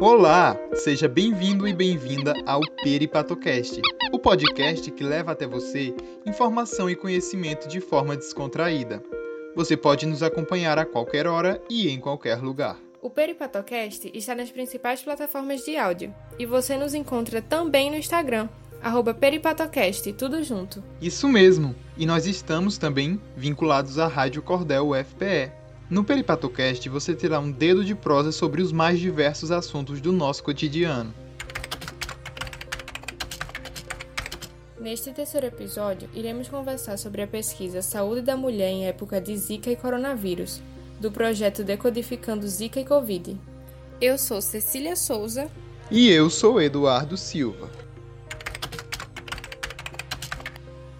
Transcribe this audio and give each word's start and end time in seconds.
Olá, 0.00 0.56
seja 0.74 1.08
bem-vindo 1.08 1.66
e 1.66 1.72
bem-vinda 1.72 2.32
ao 2.46 2.60
Peripatocast, 2.84 3.82
o 4.12 4.18
podcast 4.18 4.88
que 4.92 5.02
leva 5.02 5.32
até 5.32 5.44
você 5.44 5.92
informação 6.24 6.88
e 6.88 6.94
conhecimento 6.94 7.66
de 7.66 7.80
forma 7.80 8.16
descontraída. 8.16 9.02
Você 9.56 9.76
pode 9.76 10.06
nos 10.06 10.22
acompanhar 10.22 10.78
a 10.78 10.86
qualquer 10.86 11.26
hora 11.26 11.60
e 11.68 11.88
em 11.88 11.98
qualquer 11.98 12.36
lugar. 12.36 12.78
O 13.02 13.10
Peripatocast 13.10 14.08
está 14.14 14.36
nas 14.36 14.52
principais 14.52 15.02
plataformas 15.02 15.64
de 15.64 15.76
áudio 15.76 16.14
e 16.38 16.46
você 16.46 16.76
nos 16.76 16.94
encontra 16.94 17.42
também 17.42 17.90
no 17.90 17.96
Instagram, 17.96 18.48
arroba 18.80 19.12
Peripatocast, 19.12 20.12
tudo 20.12 20.44
junto. 20.44 20.80
Isso 21.02 21.28
mesmo, 21.28 21.74
e 21.96 22.06
nós 22.06 22.24
estamos 22.24 22.78
também 22.78 23.20
vinculados 23.36 23.98
à 23.98 24.06
Rádio 24.06 24.42
Cordel 24.42 24.90
UFPE. 24.90 25.57
No 25.90 26.04
Peripatocast 26.04 26.86
você 26.90 27.14
terá 27.14 27.40
um 27.40 27.50
dedo 27.50 27.82
de 27.82 27.94
prosa 27.94 28.30
sobre 28.30 28.60
os 28.60 28.72
mais 28.72 28.98
diversos 28.98 29.50
assuntos 29.50 30.02
do 30.02 30.12
nosso 30.12 30.44
cotidiano. 30.44 31.14
Neste 34.78 35.10
terceiro 35.12 35.46
episódio, 35.46 36.08
iremos 36.14 36.46
conversar 36.48 36.98
sobre 36.98 37.22
a 37.22 37.26
pesquisa 37.26 37.80
Saúde 37.80 38.20
da 38.20 38.36
Mulher 38.36 38.68
em 38.68 38.86
Época 38.86 39.20
de 39.20 39.36
Zika 39.36 39.70
e 39.70 39.76
Coronavírus, 39.76 40.60
do 41.00 41.10
projeto 41.10 41.64
Decodificando 41.64 42.46
Zika 42.46 42.80
e 42.80 42.84
Covid. 42.84 43.36
Eu 44.00 44.18
sou 44.18 44.42
Cecília 44.42 44.94
Souza. 44.94 45.50
E 45.90 46.10
eu 46.10 46.28
sou 46.28 46.60
Eduardo 46.60 47.16
Silva. 47.16 47.70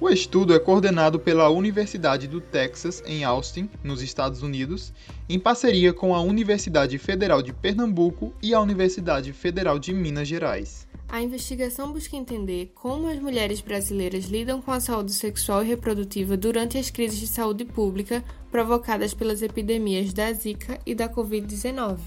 O 0.09 0.11
estudo 0.11 0.55
é 0.55 0.59
coordenado 0.59 1.21
pela 1.21 1.51
Universidade 1.51 2.27
do 2.27 2.41
Texas, 2.41 3.03
em 3.05 3.25
Austin, 3.25 3.69
nos 3.85 4.01
Estados 4.01 4.43
Unidos, 4.43 4.91
em 5.29 5.39
parceria 5.39 5.93
com 5.93 6.15
a 6.15 6.23
Universidade 6.23 6.97
Federal 6.97 7.43
de 7.43 7.53
Pernambuco 7.53 8.33
e 8.43 8.55
a 8.55 8.61
Universidade 8.61 9.35
Federal 9.35 9.79
de 9.79 9.93
Minas 9.93 10.27
Gerais. 10.27 10.89
A 11.11 11.21
investigação 11.21 11.93
busca 11.93 12.17
entender 12.17 12.73
como 12.75 13.07
as 13.07 13.21
mulheres 13.21 13.61
brasileiras 13.61 14.25
lidam 14.25 14.63
com 14.63 14.73
a 14.73 14.81
saúde 14.81 15.13
sexual 15.13 15.63
e 15.63 15.67
reprodutiva 15.67 16.39
durante 16.39 16.79
as 16.79 16.89
crises 16.89 17.19
de 17.19 17.27
saúde 17.27 17.67
pública 17.67 18.25
provocadas 18.51 19.13
pelas 19.13 19.43
epidemias 19.43 20.15
da 20.15 20.33
Zika 20.33 20.79
e 20.87 20.95
da 20.95 21.07
Covid-19. 21.07 21.99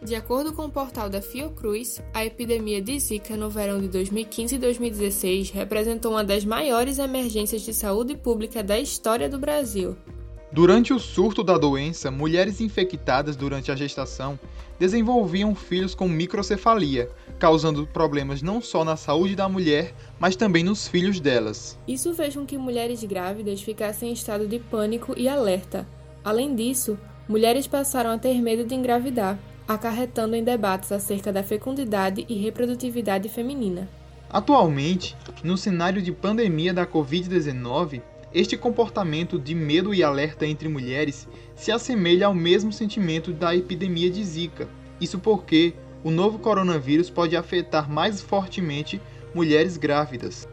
De 0.00 0.14
acordo 0.14 0.52
com 0.52 0.66
o 0.66 0.70
portal 0.70 1.10
da 1.10 1.20
Fiocruz, 1.20 2.00
a 2.14 2.24
epidemia 2.24 2.80
de 2.80 2.98
Zika 3.00 3.36
no 3.36 3.50
verão 3.50 3.80
de 3.80 3.88
2015 3.88 4.54
e 4.54 4.58
2016 4.58 5.50
representou 5.50 6.12
uma 6.12 6.22
das 6.22 6.44
maiores 6.44 7.00
emergências 7.00 7.62
de 7.62 7.74
saúde 7.74 8.16
pública 8.16 8.62
da 8.62 8.78
história 8.78 9.28
do 9.28 9.40
Brasil. 9.40 9.96
Durante 10.52 10.94
o 10.94 11.00
surto 11.00 11.42
da 11.42 11.58
doença, 11.58 12.12
mulheres 12.12 12.60
infectadas 12.60 13.36
durante 13.36 13.72
a 13.72 13.76
gestação 13.76 14.38
desenvolviam 14.78 15.54
filhos 15.54 15.96
com 15.96 16.08
microcefalia, 16.08 17.10
causando 17.38 17.86
problemas 17.86 18.40
não 18.40 18.62
só 18.62 18.84
na 18.84 18.96
saúde 18.96 19.34
da 19.34 19.48
mulher, 19.48 19.92
mas 20.18 20.36
também 20.36 20.62
nos 20.62 20.86
filhos 20.86 21.18
delas. 21.18 21.76
Isso 21.88 22.14
fez 22.14 22.34
com 22.34 22.46
que 22.46 22.56
mulheres 22.56 23.02
grávidas 23.02 23.60
ficassem 23.60 24.10
em 24.10 24.12
estado 24.12 24.46
de 24.46 24.60
pânico 24.60 25.12
e 25.16 25.28
alerta. 25.28 25.86
Além 26.24 26.54
disso, 26.54 26.96
mulheres 27.28 27.66
passaram 27.66 28.10
a 28.10 28.18
ter 28.18 28.40
medo 28.40 28.64
de 28.64 28.74
engravidar, 28.74 29.38
acarretando 29.68 30.34
em 30.34 30.42
debates 30.42 30.90
acerca 30.90 31.30
da 31.30 31.42
fecundidade 31.42 32.24
e 32.26 32.34
reprodutividade 32.38 33.28
feminina. 33.28 33.86
Atualmente, 34.30 35.14
no 35.44 35.58
cenário 35.58 36.00
de 36.00 36.10
pandemia 36.10 36.72
da 36.72 36.86
Covid-19, 36.86 38.00
este 38.32 38.56
comportamento 38.56 39.38
de 39.38 39.54
medo 39.54 39.94
e 39.94 40.02
alerta 40.02 40.46
entre 40.46 40.68
mulheres 40.68 41.28
se 41.54 41.70
assemelha 41.70 42.26
ao 42.26 42.34
mesmo 42.34 42.72
sentimento 42.72 43.32
da 43.32 43.54
epidemia 43.54 44.10
de 44.10 44.24
Zika. 44.24 44.68
Isso 44.98 45.18
porque 45.18 45.74
o 46.02 46.10
novo 46.10 46.38
coronavírus 46.38 47.10
pode 47.10 47.36
afetar 47.36 47.90
mais 47.90 48.22
fortemente 48.22 49.00
mulheres 49.34 49.76
grávidas. 49.76 50.48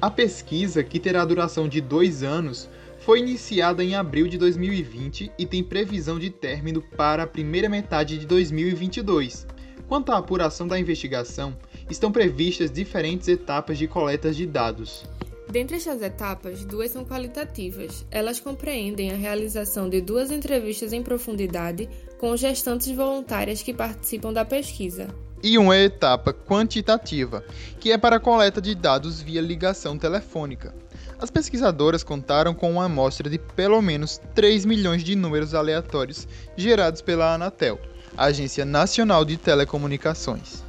A 0.00 0.10
pesquisa, 0.10 0.84
que 0.84 1.00
terá 1.00 1.24
duração 1.24 1.68
de 1.68 1.80
dois 1.80 2.22
anos, 2.22 2.68
foi 3.08 3.20
iniciada 3.20 3.82
em 3.82 3.94
abril 3.94 4.28
de 4.28 4.36
2020 4.36 5.32
e 5.38 5.46
tem 5.46 5.64
previsão 5.64 6.18
de 6.18 6.28
término 6.28 6.82
para 6.82 7.22
a 7.22 7.26
primeira 7.26 7.66
metade 7.66 8.18
de 8.18 8.26
2022. 8.26 9.46
Quanto 9.88 10.12
à 10.12 10.18
apuração 10.18 10.68
da 10.68 10.78
investigação, 10.78 11.56
estão 11.88 12.12
previstas 12.12 12.70
diferentes 12.70 13.26
etapas 13.26 13.78
de 13.78 13.88
coleta 13.88 14.30
de 14.30 14.44
dados. 14.44 15.06
Dentre 15.50 15.76
estas 15.76 16.02
etapas, 16.02 16.66
duas 16.66 16.90
são 16.90 17.02
qualitativas. 17.02 18.04
Elas 18.10 18.40
compreendem 18.40 19.10
a 19.10 19.16
realização 19.16 19.88
de 19.88 20.02
duas 20.02 20.30
entrevistas 20.30 20.92
em 20.92 21.02
profundidade 21.02 21.88
com 22.18 22.36
gestantes 22.36 22.94
voluntárias 22.94 23.62
que 23.62 23.72
participam 23.72 24.34
da 24.34 24.44
pesquisa. 24.44 25.08
E 25.42 25.56
uma 25.56 25.78
etapa 25.78 26.34
quantitativa, 26.34 27.42
que 27.80 27.90
é 27.90 27.96
para 27.96 28.16
a 28.16 28.20
coleta 28.20 28.60
de 28.60 28.74
dados 28.74 29.22
via 29.22 29.40
ligação 29.40 29.96
telefônica. 29.96 30.74
As 31.20 31.32
pesquisadoras 31.32 32.04
contaram 32.04 32.54
com 32.54 32.70
uma 32.70 32.84
amostra 32.84 33.28
de 33.28 33.38
pelo 33.38 33.82
menos 33.82 34.20
3 34.36 34.64
milhões 34.64 35.02
de 35.02 35.16
números 35.16 35.52
aleatórios 35.52 36.28
gerados 36.56 37.02
pela 37.02 37.34
Anatel, 37.34 37.80
Agência 38.16 38.64
Nacional 38.64 39.24
de 39.24 39.36
Telecomunicações. 39.36 40.62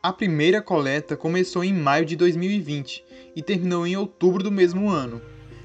A 0.00 0.12
primeira 0.12 0.62
coleta 0.62 1.16
começou 1.16 1.64
em 1.64 1.74
maio 1.74 2.06
de 2.06 2.14
2020 2.14 3.04
e 3.34 3.42
terminou 3.42 3.84
em 3.84 3.96
outubro 3.96 4.44
do 4.44 4.50
mesmo 4.50 4.88
ano. 4.88 5.20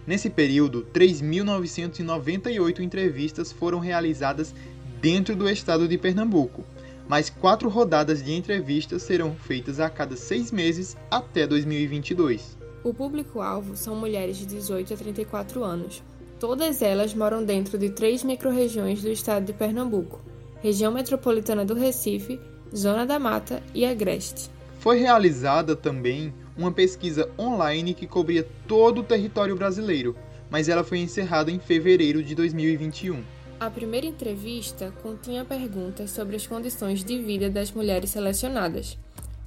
Nesse 0.06 0.32
período, 0.32 0.88
3.998 0.94 2.80
entrevistas 2.80 3.52
foram 3.52 3.78
realizadas 3.78 4.54
dentro 5.00 5.36
do 5.36 5.48
estado 5.48 5.88
de 5.88 5.98
Pernambuco, 5.98 6.66
mais 7.08 7.30
quatro 7.30 7.70
rodadas 7.70 8.24
de 8.24 8.34
entrevistas 8.34 9.04
serão 9.04 9.36
feitas 9.36 9.80
a 9.80 9.90
cada 9.90 10.16
seis 10.16 10.52
meses 10.52 10.98
até 11.10 11.46
2022. 11.46 12.58
O 12.84 12.94
público-alvo 12.94 13.76
são 13.76 13.96
mulheres 13.96 14.38
de 14.38 14.46
18 14.46 14.94
a 14.94 14.98
34 14.98 15.64
anos. 15.64 16.04
Todas 16.40 16.82
elas 16.82 17.14
moram 17.14 17.44
dentro 17.44 17.78
de 17.78 17.90
três 17.90 18.24
microrregiões 18.24 19.02
do 19.02 19.10
estado 19.10 19.46
de 19.46 19.54
Pernambuco: 19.54 20.22
região 20.62 20.92
metropolitana 20.92 21.66
do 21.66 21.74
Recife, 21.74 22.40
Zona 22.76 23.06
da 23.06 23.18
Mata 23.18 23.64
e 23.74 23.86
Agreste. 23.86 24.50
Foi 24.80 25.00
realizada 25.00 25.76
também 25.76 26.34
uma 26.58 26.72
pesquisa 26.72 27.30
online 27.40 27.94
que 27.94 28.06
cobria 28.06 28.48
todo 28.68 29.02
o 29.02 29.04
território 29.04 29.56
brasileiro, 29.56 30.16
mas 30.50 30.70
ela 30.70 30.84
foi 30.84 31.00
encerrada 31.00 31.52
em 31.52 31.60
fevereiro 31.60 32.24
de 32.24 32.36
2021. 32.36 33.24
A 33.58 33.70
primeira 33.70 34.06
entrevista 34.06 34.94
continha 35.02 35.46
perguntas 35.46 36.12
sobre 36.12 36.36
as 36.36 36.46
condições 36.46 37.06
de 37.06 37.18
vida 37.20 37.50
das 37.50 37.72
mulheres 37.72 38.10
selecionadas, 38.10 38.98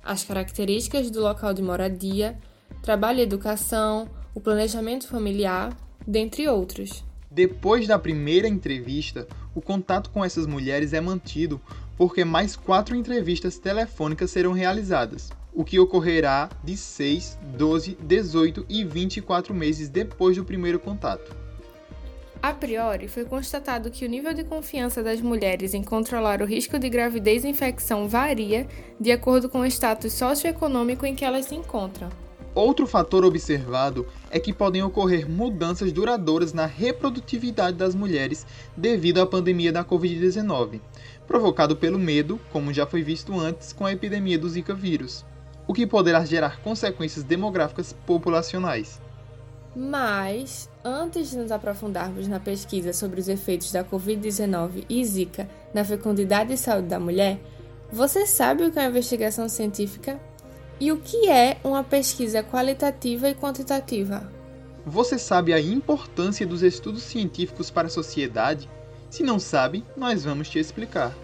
as 0.03 0.25
características 0.25 1.11
do 1.11 1.21
local 1.21 1.53
de 1.53 1.61
moradia, 1.61 2.39
trabalho 2.83 3.19
e 3.19 3.23
educação, 3.23 4.09
o 4.35 4.41
planejamento 4.41 5.07
familiar, 5.07 5.77
dentre 6.07 6.49
outros. 6.49 7.05
Depois 7.31 7.87
da 7.87 7.99
primeira 7.99 8.49
entrevista, 8.49 9.29
o 9.55 9.61
contato 9.61 10.09
com 10.09 10.25
essas 10.25 10.47
mulheres 10.47 10.95
é 10.95 11.01
mantido 11.03 11.61
porque 11.95 12.25
mais 12.25 12.57
quatro 12.57 12.97
entrevistas 12.97 13.59
telefônicas 13.59 14.31
serão 14.31 14.53
realizadas, 14.53 15.31
o 15.53 15.63
que 15.63 15.79
ocorrerá 15.79 16.49
de 16.65 16.79
6, 16.79 17.39
12, 17.59 17.99
18 18.01 18.65
e 18.71 18.85
24 18.85 19.53
meses 19.53 19.91
depois 19.91 20.35
do 20.39 20.45
primeiro 20.45 20.79
contato. 20.81 21.37
A 22.41 22.53
priori, 22.53 23.09
foi 23.09 23.25
constatado 23.25 23.91
que 23.91 24.05
o 24.07 24.09
nível 24.09 24.33
de 24.33 24.45
confiança 24.45 25.03
das 25.03 25.21
mulheres 25.21 25.75
em 25.75 25.83
controlar 25.83 26.41
o 26.41 26.47
risco 26.47 26.79
de 26.79 26.89
gravidez 26.89 27.43
e 27.43 27.49
infecção 27.49 28.09
varia 28.09 28.67
de 29.01 29.11
acordo 29.11 29.49
com 29.49 29.61
o 29.61 29.67
status 29.67 30.13
socioeconômico 30.13 31.05
em 31.05 31.17
que 31.17 31.25
elas 31.25 31.47
se 31.47 31.57
encontram. 31.57 32.09
Outro 32.55 32.87
fator 32.87 33.25
observado 33.25 34.07
é 34.31 34.39
que 34.39 34.53
podem 34.53 34.83
ocorrer 34.83 35.29
mudanças 35.29 35.93
duradouras 35.93 36.53
na 36.53 36.65
reprodutividade 36.65 37.77
das 37.77 37.95
mulheres 37.95 38.47
devido 38.77 39.21
à 39.21 39.27
pandemia 39.27 39.73
da 39.73 39.85
Covid-19, 39.85 40.81
provocado 41.27 41.77
pelo 41.77 41.99
medo, 41.99 42.41
como 42.53 42.73
já 42.73 42.87
foi 42.87 43.03
visto 43.03 43.39
antes 43.39 43.73
com 43.73 43.85
a 43.85 43.93
epidemia 43.93 44.39
do 44.39 44.49
Zika 44.49 44.75
vírus, 44.75 45.27
o 45.67 45.75
que 45.75 45.87
poderá 45.87 46.25
gerar 46.25 46.61
consequências 46.61 47.25
demográficas 47.25 47.93
populacionais. 47.93 49.01
Mas, 49.77 50.69
antes 50.85 51.31
de 51.31 51.37
nos 51.37 51.53
aprofundarmos 51.53 52.27
na 52.27 52.41
pesquisa 52.41 52.93
sobre 52.93 53.21
os 53.21 53.29
efeitos 53.29 53.71
da 53.71 53.85
Covid-19 53.85 54.85
e 54.89 55.05
Zika 55.05 55.49
na 55.73 55.85
fecundidade 55.85 56.53
e 56.53 56.57
saúde 56.57 56.89
da 56.89 56.99
mulher, 56.99 57.39
você 57.91 58.27
sabe 58.27 58.65
o 58.65 58.73
que 58.73 58.79
é 58.79 58.83
uma 58.83 58.91
investigação 58.91 59.49
científica? 59.49 60.21
E 60.81 60.93
o 60.93 60.99
que 60.99 61.29
é 61.29 61.59
uma 61.65 61.83
pesquisa 61.83 62.43
qualitativa 62.43 63.29
e 63.29 63.35
quantitativa? 63.35 64.31
Você 64.87 65.19
sabe 65.19 65.53
a 65.53 65.61
importância 65.61 66.47
dos 66.47 66.63
estudos 66.63 67.03
científicos 67.03 67.71
para 67.71 67.89
a 67.89 67.91
sociedade? 67.91 68.69
Se 69.11 69.23
não 69.23 69.39
sabe, 69.39 69.85
nós 69.97 70.25
vamos 70.25 70.49
te 70.49 70.59
explicar. 70.59 71.15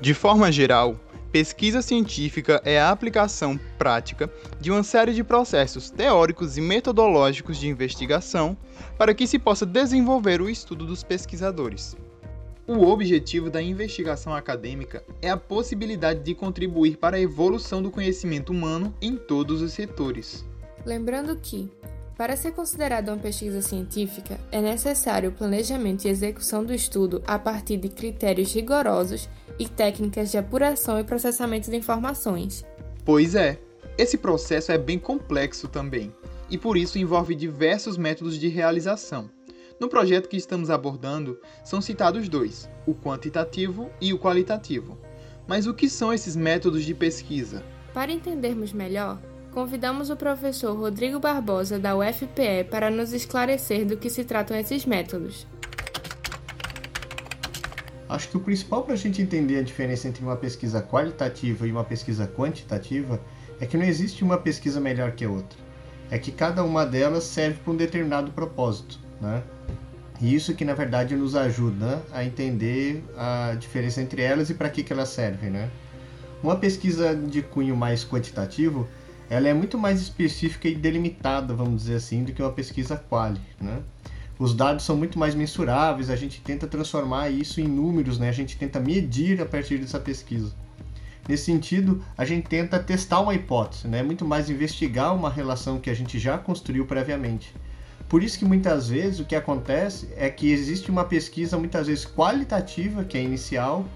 De 0.00 0.14
forma 0.14 0.50
geral, 0.50 0.96
Pesquisa 1.32 1.80
científica 1.80 2.60
é 2.62 2.78
a 2.78 2.90
aplicação 2.90 3.58
prática 3.78 4.30
de 4.60 4.70
uma 4.70 4.82
série 4.82 5.14
de 5.14 5.24
processos 5.24 5.88
teóricos 5.88 6.58
e 6.58 6.60
metodológicos 6.60 7.56
de 7.56 7.68
investigação 7.68 8.54
para 8.98 9.14
que 9.14 9.26
se 9.26 9.38
possa 9.38 9.64
desenvolver 9.64 10.42
o 10.42 10.50
estudo 10.50 10.84
dos 10.84 11.02
pesquisadores. 11.02 11.96
O 12.66 12.86
objetivo 12.86 13.48
da 13.48 13.62
investigação 13.62 14.34
acadêmica 14.34 15.02
é 15.22 15.30
a 15.30 15.36
possibilidade 15.38 16.20
de 16.20 16.34
contribuir 16.34 16.98
para 16.98 17.16
a 17.16 17.20
evolução 17.20 17.82
do 17.82 17.90
conhecimento 17.90 18.52
humano 18.52 18.94
em 19.00 19.16
todos 19.16 19.62
os 19.62 19.72
setores. 19.72 20.44
Lembrando 20.84 21.34
que, 21.36 21.70
para 22.22 22.36
ser 22.36 22.52
considerada 22.52 23.12
uma 23.12 23.20
pesquisa 23.20 23.60
científica, 23.60 24.38
é 24.52 24.60
necessário 24.60 25.30
o 25.30 25.32
planejamento 25.32 26.04
e 26.04 26.08
execução 26.08 26.64
do 26.64 26.72
estudo 26.72 27.20
a 27.26 27.36
partir 27.36 27.76
de 27.78 27.88
critérios 27.88 28.54
rigorosos 28.54 29.28
e 29.58 29.66
técnicas 29.66 30.30
de 30.30 30.38
apuração 30.38 31.00
e 31.00 31.02
processamento 31.02 31.68
de 31.68 31.76
informações. 31.76 32.64
Pois 33.04 33.34
é, 33.34 33.58
esse 33.98 34.16
processo 34.16 34.70
é 34.70 34.78
bem 34.78 35.00
complexo 35.00 35.66
também, 35.66 36.14
e 36.48 36.56
por 36.56 36.76
isso 36.76 36.96
envolve 36.96 37.34
diversos 37.34 37.96
métodos 37.96 38.38
de 38.38 38.46
realização. 38.46 39.28
No 39.80 39.88
projeto 39.88 40.28
que 40.28 40.36
estamos 40.36 40.70
abordando, 40.70 41.40
são 41.64 41.80
citados 41.80 42.28
dois, 42.28 42.70
o 42.86 42.94
quantitativo 42.94 43.90
e 44.00 44.12
o 44.12 44.18
qualitativo. 44.20 44.96
Mas 45.48 45.66
o 45.66 45.74
que 45.74 45.88
são 45.88 46.12
esses 46.12 46.36
métodos 46.36 46.84
de 46.84 46.94
pesquisa? 46.94 47.64
Para 47.92 48.12
entendermos 48.12 48.72
melhor, 48.72 49.20
convidamos 49.52 50.08
o 50.08 50.16
professor 50.16 50.74
Rodrigo 50.74 51.20
Barbosa 51.20 51.78
da 51.78 51.94
UFPE 51.94 52.64
para 52.70 52.90
nos 52.90 53.12
esclarecer 53.12 53.84
do 53.84 53.96
que 53.96 54.08
se 54.08 54.24
tratam 54.24 54.56
esses 54.56 54.86
métodos. 54.86 55.46
Acho 58.08 58.28
que 58.28 58.36
o 58.36 58.40
principal 58.40 58.82
para 58.82 58.94
a 58.94 58.96
gente 58.96 59.22
entender 59.22 59.58
a 59.58 59.62
diferença 59.62 60.08
entre 60.08 60.22
uma 60.22 60.36
pesquisa 60.36 60.82
qualitativa 60.82 61.66
e 61.66 61.72
uma 61.72 61.84
pesquisa 61.84 62.26
quantitativa 62.26 63.20
é 63.60 63.66
que 63.66 63.76
não 63.76 63.84
existe 63.84 64.24
uma 64.24 64.38
pesquisa 64.38 64.80
melhor 64.80 65.12
que 65.12 65.24
a 65.24 65.30
outra. 65.30 65.58
É 66.10 66.18
que 66.18 66.32
cada 66.32 66.64
uma 66.64 66.84
delas 66.84 67.24
serve 67.24 67.58
para 67.62 67.72
um 67.72 67.76
determinado 67.76 68.30
propósito, 68.32 68.98
né? 69.20 69.42
E 70.20 70.34
isso 70.34 70.54
que 70.54 70.64
na 70.64 70.74
verdade 70.74 71.16
nos 71.16 71.34
ajuda 71.34 72.02
a 72.12 72.24
entender 72.24 73.02
a 73.16 73.54
diferença 73.58 74.00
entre 74.00 74.22
elas 74.22 74.50
e 74.50 74.54
para 74.54 74.68
que, 74.68 74.82
que 74.82 74.92
elas 74.92 75.08
servem, 75.08 75.50
né? 75.50 75.70
Uma 76.42 76.56
pesquisa 76.56 77.14
de 77.14 77.40
cunho 77.40 77.76
mais 77.76 78.04
quantitativo, 78.04 78.88
ela 79.32 79.48
é 79.48 79.54
muito 79.54 79.78
mais 79.78 79.98
específica 79.98 80.68
e 80.68 80.74
delimitada, 80.74 81.54
vamos 81.54 81.84
dizer 81.84 81.94
assim, 81.94 82.22
do 82.22 82.34
que 82.34 82.42
uma 82.42 82.52
pesquisa 82.52 83.02
quali, 83.08 83.40
né? 83.58 83.80
os 84.38 84.52
dados 84.52 84.84
são 84.84 84.94
muito 84.94 85.18
mais 85.18 85.34
mensuráveis, 85.34 86.10
a 86.10 86.16
gente 86.16 86.42
tenta 86.42 86.66
transformar 86.66 87.30
isso 87.30 87.58
em 87.58 87.66
números, 87.66 88.18
né? 88.18 88.28
a 88.28 88.32
gente 88.32 88.58
tenta 88.58 88.78
medir 88.78 89.40
a 89.40 89.46
partir 89.46 89.78
dessa 89.78 89.98
pesquisa. 89.98 90.52
Nesse 91.26 91.44
sentido, 91.44 92.04
a 92.18 92.26
gente 92.26 92.46
tenta 92.46 92.78
testar 92.78 93.20
uma 93.20 93.34
hipótese, 93.34 93.88
né? 93.88 94.02
muito 94.02 94.22
mais 94.22 94.50
investigar 94.50 95.16
uma 95.16 95.30
relação 95.30 95.80
que 95.80 95.88
a 95.88 95.94
gente 95.94 96.18
já 96.18 96.36
construiu 96.36 96.84
previamente. 96.84 97.54
Por 98.10 98.22
isso 98.22 98.38
que 98.38 98.44
muitas 98.44 98.90
vezes 98.90 99.18
o 99.18 99.24
que 99.24 99.34
acontece 99.34 100.10
é 100.14 100.28
que 100.28 100.52
existe 100.52 100.90
uma 100.90 101.04
pesquisa 101.04 101.56
muitas 101.56 101.86
vezes 101.86 102.04
qualitativa, 102.04 103.02
que 103.02 103.16
é 103.16 103.22
inicial, 103.22 103.86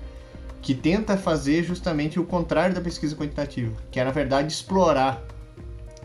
que 0.63 0.75
tenta 0.75 1.17
fazer 1.17 1.63
justamente 1.63 2.19
o 2.19 2.25
contrário 2.25 2.75
da 2.75 2.81
pesquisa 2.81 3.15
quantitativa, 3.15 3.75
que 3.91 4.01
é 4.01 4.05
na 4.05 4.11
verdade 4.11 4.53
explorar, 4.53 5.23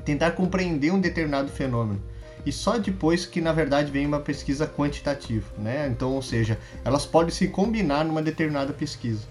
tentar 0.05 0.31
compreender 0.31 0.91
um 0.91 0.99
determinado 0.99 1.49
fenômeno 1.49 2.01
e 2.45 2.51
só 2.51 2.77
depois 2.77 3.25
que 3.25 3.39
na 3.39 3.51
verdade 3.51 3.91
vem 3.91 4.05
uma 4.05 4.19
pesquisa 4.19 4.65
quantitativa, 4.67 5.45
né? 5.57 5.87
Então, 5.87 6.13
ou 6.13 6.21
seja, 6.21 6.57
elas 6.83 7.05
podem 7.05 7.31
se 7.31 7.47
combinar 7.47 8.03
numa 8.03 8.21
determinada 8.21 8.73
pesquisa. 8.73 9.27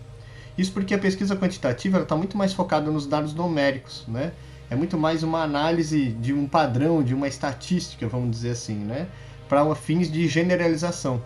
Isso 0.56 0.72
porque 0.72 0.94
a 0.94 0.98
pesquisa 0.98 1.36
quantitativa 1.36 2.00
está 2.00 2.16
muito 2.16 2.36
mais 2.36 2.52
focada 2.52 2.90
nos 2.90 3.06
dados 3.06 3.34
numéricos, 3.34 4.04
né? 4.06 4.32
É 4.68 4.76
muito 4.76 4.96
mais 4.96 5.22
uma 5.22 5.42
análise 5.42 6.10
de 6.12 6.32
um 6.32 6.46
padrão, 6.46 7.02
de 7.02 7.12
uma 7.12 7.26
estatística, 7.26 8.06
vamos 8.06 8.30
dizer 8.30 8.50
assim, 8.50 8.76
né? 8.76 9.08
Para 9.48 9.74
fins 9.74 10.10
de 10.10 10.28
generalização. 10.28 11.20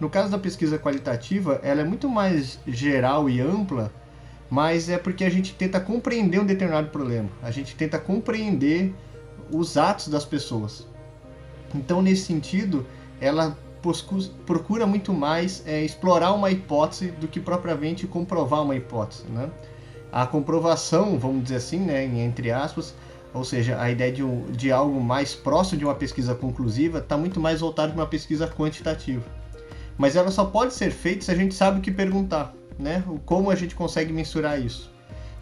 No 0.00 0.08
caso 0.08 0.30
da 0.30 0.38
pesquisa 0.38 0.78
qualitativa, 0.78 1.60
ela 1.62 1.80
é 1.80 1.84
muito 1.84 2.08
mais 2.08 2.58
geral 2.66 3.28
e 3.28 3.40
ampla, 3.40 3.92
mas 4.48 4.88
é 4.88 4.96
porque 4.96 5.24
a 5.24 5.30
gente 5.30 5.54
tenta 5.54 5.80
compreender 5.80 6.40
um 6.40 6.46
determinado 6.46 6.88
problema. 6.88 7.28
A 7.42 7.50
gente 7.50 7.74
tenta 7.74 7.98
compreender 7.98 8.94
os 9.50 9.76
atos 9.76 10.08
das 10.08 10.24
pessoas. 10.24 10.86
Então, 11.74 12.00
nesse 12.00 12.22
sentido, 12.22 12.86
ela 13.20 13.56
procura 14.46 14.86
muito 14.86 15.12
mais 15.12 15.62
é, 15.66 15.84
explorar 15.84 16.32
uma 16.32 16.50
hipótese 16.50 17.10
do 17.12 17.28
que 17.28 17.40
propriamente 17.40 18.06
comprovar 18.06 18.62
uma 18.62 18.76
hipótese. 18.76 19.24
Né? 19.24 19.50
A 20.12 20.26
comprovação, 20.26 21.18
vamos 21.18 21.44
dizer 21.44 21.56
assim, 21.56 21.78
né, 21.78 22.04
entre 22.04 22.50
aspas, 22.50 22.94
ou 23.34 23.44
seja, 23.44 23.80
a 23.80 23.90
ideia 23.90 24.12
de, 24.12 24.22
um, 24.22 24.46
de 24.50 24.72
algo 24.72 25.00
mais 25.00 25.34
próximo 25.34 25.78
de 25.78 25.84
uma 25.84 25.94
pesquisa 25.94 26.34
conclusiva, 26.34 26.98
está 26.98 27.16
muito 27.16 27.38
mais 27.40 27.60
voltada 27.60 27.92
para 27.92 28.02
uma 28.02 28.08
pesquisa 28.08 28.48
quantitativa. 28.48 29.37
Mas 29.98 30.14
ela 30.14 30.30
só 30.30 30.44
pode 30.44 30.72
ser 30.72 30.92
feita 30.92 31.24
se 31.24 31.30
a 31.30 31.34
gente 31.34 31.54
sabe 31.54 31.80
o 31.80 31.82
que 31.82 31.90
perguntar, 31.90 32.54
né? 32.78 33.02
como 33.26 33.50
a 33.50 33.56
gente 33.56 33.74
consegue 33.74 34.12
mensurar 34.12 34.60
isso. 34.60 34.90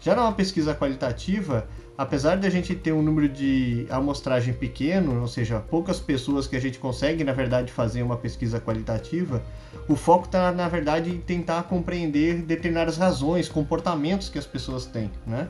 Já 0.01 0.15
numa 0.15 0.31
pesquisa 0.31 0.73
qualitativa, 0.73 1.67
apesar 1.97 2.37
de 2.37 2.47
a 2.47 2.49
gente 2.49 2.73
ter 2.75 2.91
um 2.91 3.01
número 3.01 3.29
de 3.29 3.85
amostragem 3.89 4.53
pequeno, 4.53 5.21
ou 5.21 5.27
seja, 5.27 5.59
poucas 5.59 5.99
pessoas 5.99 6.47
que 6.47 6.55
a 6.55 6.59
gente 6.59 6.79
consegue, 6.79 7.23
na 7.23 7.33
verdade, 7.33 7.71
fazer 7.71 8.01
uma 8.01 8.17
pesquisa 8.17 8.59
qualitativa, 8.59 9.41
o 9.87 9.95
foco 9.95 10.25
está, 10.25 10.51
na 10.51 10.67
verdade, 10.67 11.09
em 11.09 11.19
tentar 11.19 11.63
compreender 11.63 12.41
determinadas 12.41 12.97
razões, 12.97 13.47
comportamentos 13.47 14.29
que 14.29 14.37
as 14.37 14.45
pessoas 14.45 14.85
têm, 14.85 15.11
né? 15.25 15.47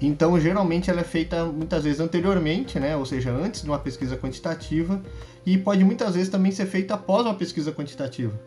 Então, 0.00 0.38
geralmente, 0.40 0.90
ela 0.90 1.00
é 1.00 1.04
feita 1.04 1.44
muitas 1.44 1.84
vezes 1.84 2.00
anteriormente, 2.00 2.78
né? 2.78 2.96
ou 2.96 3.04
seja, 3.04 3.30
antes 3.32 3.62
de 3.62 3.68
uma 3.68 3.78
pesquisa 3.78 4.16
quantitativa, 4.16 5.02
e 5.44 5.58
pode 5.58 5.84
muitas 5.84 6.14
vezes 6.14 6.28
também 6.28 6.52
ser 6.52 6.66
feita 6.66 6.94
após 6.94 7.24
uma 7.24 7.34
pesquisa 7.34 7.72
quantitativa. 7.72 8.38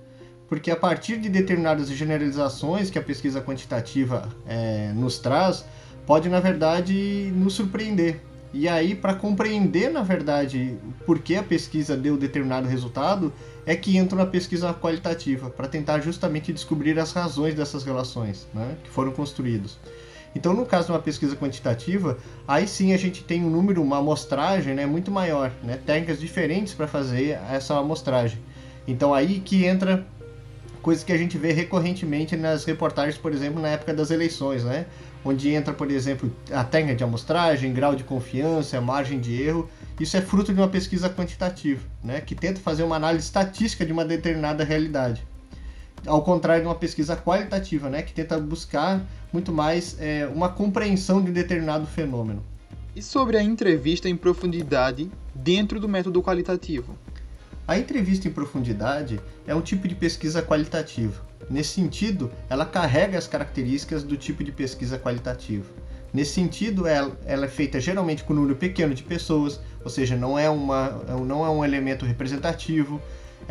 Porque 0.47 0.69
a 0.69 0.75
partir 0.75 1.17
de 1.17 1.29
determinadas 1.29 1.89
generalizações 1.89 2.89
que 2.89 2.99
a 2.99 3.01
pesquisa 3.01 3.41
quantitativa 3.41 4.29
é, 4.45 4.91
nos 4.93 5.17
traz, 5.17 5.65
pode 6.05 6.29
na 6.29 6.39
verdade 6.39 7.31
nos 7.35 7.53
surpreender. 7.53 8.21
E 8.53 8.67
aí, 8.67 8.93
para 8.93 9.13
compreender 9.13 9.89
na 9.89 10.03
verdade 10.03 10.77
por 11.05 11.19
que 11.19 11.37
a 11.37 11.43
pesquisa 11.43 11.95
deu 11.95 12.17
determinado 12.17 12.67
resultado, 12.67 13.31
é 13.65 13.75
que 13.75 13.95
entra 13.95 14.17
na 14.17 14.25
pesquisa 14.25 14.73
qualitativa, 14.73 15.49
para 15.49 15.67
tentar 15.67 16.01
justamente 16.01 16.51
descobrir 16.51 16.99
as 16.99 17.13
razões 17.13 17.55
dessas 17.55 17.83
relações 17.83 18.47
né, 18.53 18.75
que 18.83 18.89
foram 18.89 19.11
construídas. 19.11 19.77
Então, 20.35 20.53
no 20.53 20.65
caso 20.65 20.87
de 20.87 20.91
uma 20.93 20.99
pesquisa 20.99 21.35
quantitativa, 21.35 22.17
aí 22.47 22.67
sim 22.67 22.93
a 22.93 22.97
gente 22.97 23.23
tem 23.23 23.43
um 23.43 23.49
número, 23.49 23.81
uma 23.81 23.97
amostragem 23.97 24.73
né, 24.73 24.85
muito 24.85 25.11
maior, 25.11 25.51
né, 25.63 25.77
técnicas 25.85 26.19
diferentes 26.19 26.73
para 26.73 26.87
fazer 26.87 27.39
essa 27.51 27.77
amostragem. 27.77 28.39
Então, 28.87 29.13
aí 29.13 29.39
que 29.39 29.65
entra 29.65 30.05
coisas 30.81 31.03
que 31.03 31.11
a 31.11 31.17
gente 31.17 31.37
vê 31.37 31.51
recorrentemente 31.51 32.35
nas 32.35 32.65
reportagens, 32.65 33.17
por 33.17 33.31
exemplo, 33.31 33.61
na 33.61 33.69
época 33.69 33.93
das 33.93 34.09
eleições, 34.09 34.63
né? 34.63 34.85
onde 35.23 35.49
entra, 35.49 35.73
por 35.73 35.89
exemplo, 35.91 36.31
a 36.51 36.63
técnica 36.63 36.95
de 36.95 37.03
amostragem, 37.03 37.73
grau 37.73 37.95
de 37.95 38.03
confiança, 38.03 38.81
margem 38.81 39.19
de 39.19 39.41
erro. 39.41 39.69
Isso 39.99 40.17
é 40.17 40.21
fruto 40.21 40.53
de 40.53 40.59
uma 40.59 40.67
pesquisa 40.67 41.09
quantitativa, 41.09 41.81
né, 42.03 42.21
que 42.21 42.33
tenta 42.33 42.59
fazer 42.59 42.83
uma 42.83 42.95
análise 42.95 43.25
estatística 43.25 43.85
de 43.85 43.93
uma 43.93 44.03
determinada 44.03 44.63
realidade. 44.63 45.23
Ao 46.05 46.21
contrário 46.23 46.63
de 46.63 46.67
uma 46.67 46.75
pesquisa 46.75 47.15
qualitativa, 47.15 47.89
né, 47.89 48.01
que 48.01 48.13
tenta 48.13 48.39
buscar 48.39 49.01
muito 49.31 49.51
mais 49.51 49.97
é, 49.99 50.27
uma 50.33 50.49
compreensão 50.49 51.21
de 51.21 51.29
um 51.29 51.33
determinado 51.33 51.85
fenômeno. 51.85 52.43
E 52.95 53.01
sobre 53.01 53.37
a 53.37 53.43
entrevista 53.43 54.09
em 54.09 54.15
profundidade 54.15 55.09
dentro 55.33 55.79
do 55.79 55.87
método 55.87 56.21
qualitativo? 56.21 56.95
A 57.67 57.77
entrevista 57.77 58.27
em 58.27 58.31
profundidade 58.31 59.21
é 59.47 59.55
um 59.55 59.61
tipo 59.61 59.87
de 59.87 59.95
pesquisa 59.95 60.41
qualitativa 60.41 61.31
Nesse 61.49 61.73
sentido, 61.73 62.31
ela 62.49 62.65
carrega 62.65 63.17
as 63.17 63.27
características 63.27 64.03
do 64.03 64.15
tipo 64.15 64.41
de 64.41 64.51
pesquisa 64.53 64.97
qualitativa. 64.97 65.65
Nesse 66.13 66.33
sentido, 66.33 66.87
ela, 66.87 67.17
ela, 67.25 67.45
é 67.45 67.49
feita 67.49 67.79
geralmente 67.79 68.23
com 68.23 68.33
um 68.33 68.37
número 68.37 68.55
pequeno 68.55 68.93
de 68.93 69.03
pessoas, 69.03 69.59
ou 69.83 69.89
seja, 69.89 70.15
não 70.15 70.39
é, 70.39 70.49
uma, 70.49 70.89
não 71.25 71.45
é 71.45 71.49
um 71.49 71.63
elemento 71.63 72.05
representativo, 72.05 73.01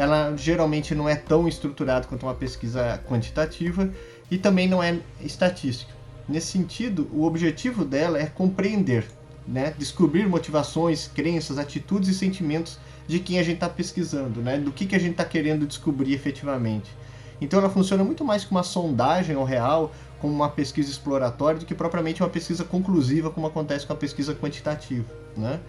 ela 0.01 0.35
geralmente 0.35 0.95
não 0.95 1.07
é 1.07 1.15
tão 1.15 1.47
estruturada 1.47 2.07
quanto 2.07 2.25
uma 2.25 2.35
pesquisa 2.35 2.99
quantitativa 3.07 3.91
e 4.31 4.39
também 4.39 4.67
não 4.67 4.83
é 4.83 4.99
estatística. 5.21 5.93
Nesse 6.27 6.47
sentido, 6.47 7.07
o 7.13 7.25
objetivo 7.25 7.85
dela 7.85 8.19
é 8.19 8.25
compreender, 8.25 9.05
né, 9.47 9.75
descobrir 9.77 10.27
motivações, 10.27 11.07
crenças, 11.07 11.59
atitudes 11.59 12.09
e 12.09 12.15
sentimentos 12.15 12.79
de 13.07 13.19
quem 13.19 13.39
a 13.39 13.43
gente 13.43 13.57
está 13.57 13.69
pesquisando, 13.69 14.41
né, 14.41 14.57
do 14.57 14.73
que, 14.73 14.87
que 14.87 14.97
a 14.97 14.99
gente 14.99 15.11
está 15.11 15.25
querendo 15.27 15.67
descobrir 15.67 16.15
efetivamente. 16.15 16.91
Então 17.39 17.59
ela 17.59 17.69
funciona 17.69 18.03
muito 18.03 18.25
mais 18.25 18.43
como 18.43 18.57
uma 18.57 18.65
sondagem 18.65 19.37
ao 19.37 19.45
real, 19.45 19.93
como 20.19 20.33
uma 20.33 20.49
pesquisa 20.49 20.91
exploratória, 20.91 21.61
do 21.61 21.67
que 21.67 21.75
propriamente 21.75 22.23
uma 22.23 22.31
pesquisa 22.31 22.65
conclusiva, 22.65 23.29
como 23.29 23.47
acontece 23.47 23.87
com 23.87 23.93
a 23.93 23.97
pesquisa 23.97 24.35
quantitativa. 24.35 25.05
Né? 25.37 25.61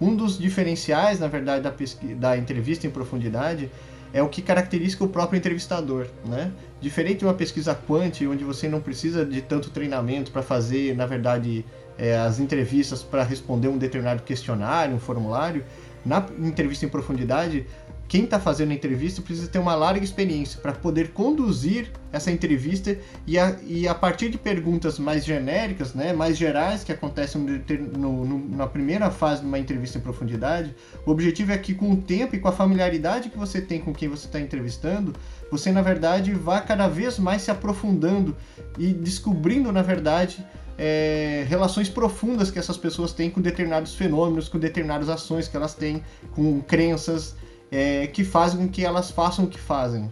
Um 0.00 0.14
dos 0.14 0.38
diferenciais, 0.38 1.18
na 1.18 1.26
verdade, 1.26 1.62
da, 1.62 1.74
da 2.16 2.36
entrevista 2.36 2.86
em 2.86 2.90
profundidade 2.90 3.70
é 4.12 4.22
o 4.22 4.28
que 4.28 4.40
caracteriza 4.40 5.02
o 5.04 5.08
próprio 5.08 5.36
entrevistador, 5.36 6.06
né? 6.24 6.50
Diferente 6.80 7.18
de 7.18 7.24
uma 7.24 7.34
pesquisa 7.34 7.74
quant, 7.74 8.22
onde 8.22 8.44
você 8.44 8.68
não 8.68 8.80
precisa 8.80 9.24
de 9.24 9.42
tanto 9.42 9.70
treinamento 9.70 10.30
para 10.30 10.42
fazer, 10.42 10.96
na 10.96 11.04
verdade, 11.04 11.64
é, 11.98 12.16
as 12.16 12.38
entrevistas 12.38 13.02
para 13.02 13.22
responder 13.22 13.68
um 13.68 13.76
determinado 13.76 14.22
questionário, 14.22 14.94
um 14.94 15.00
formulário, 15.00 15.64
na 16.04 16.26
entrevista 16.38 16.86
em 16.86 16.88
profundidade, 16.88 17.66
quem 18.08 18.24
está 18.24 18.40
fazendo 18.40 18.70
a 18.70 18.74
entrevista 18.74 19.20
precisa 19.20 19.48
ter 19.48 19.58
uma 19.58 19.74
larga 19.74 20.02
experiência 20.02 20.58
para 20.58 20.72
poder 20.72 21.10
conduzir 21.10 21.92
essa 22.10 22.30
entrevista 22.30 22.96
e 23.26 23.38
a, 23.38 23.54
e 23.66 23.86
a 23.86 23.94
partir 23.94 24.30
de 24.30 24.38
perguntas 24.38 24.98
mais 24.98 25.26
genéricas, 25.26 25.92
né, 25.92 26.14
mais 26.14 26.38
gerais, 26.38 26.82
que 26.82 26.90
acontecem 26.90 27.38
no, 27.42 28.24
no, 28.24 28.56
na 28.56 28.66
primeira 28.66 29.10
fase 29.10 29.42
de 29.42 29.46
uma 29.46 29.58
entrevista 29.58 29.98
em 29.98 30.00
profundidade, 30.00 30.74
o 31.04 31.10
objetivo 31.10 31.52
é 31.52 31.58
que 31.58 31.74
com 31.74 31.92
o 31.92 31.96
tempo 31.98 32.34
e 32.34 32.38
com 32.38 32.48
a 32.48 32.52
familiaridade 32.52 33.28
que 33.28 33.36
você 33.36 33.60
tem 33.60 33.78
com 33.78 33.92
quem 33.92 34.08
você 34.08 34.24
está 34.24 34.40
entrevistando, 34.40 35.14
você 35.50 35.70
na 35.70 35.82
verdade 35.82 36.32
vá 36.32 36.62
cada 36.62 36.88
vez 36.88 37.18
mais 37.18 37.42
se 37.42 37.50
aprofundando 37.50 38.34
e 38.78 38.86
descobrindo 38.86 39.70
na 39.70 39.82
verdade 39.82 40.42
é, 40.78 41.44
relações 41.48 41.88
profundas 41.88 42.50
que 42.50 42.58
essas 42.58 42.76
pessoas 42.76 43.12
têm 43.12 43.28
com 43.28 43.40
determinados 43.40 43.96
fenômenos, 43.96 44.48
com 44.48 44.58
determinadas 44.58 45.08
ações 45.08 45.48
que 45.48 45.56
elas 45.56 45.74
têm, 45.74 46.02
com 46.32 46.60
crenças 46.60 47.34
é, 47.70 48.06
que 48.06 48.24
fazem 48.24 48.60
com 48.60 48.68
que 48.72 48.84
elas 48.84 49.10
façam 49.10 49.44
o 49.44 49.48
que 49.48 49.58
fazem. 49.58 50.10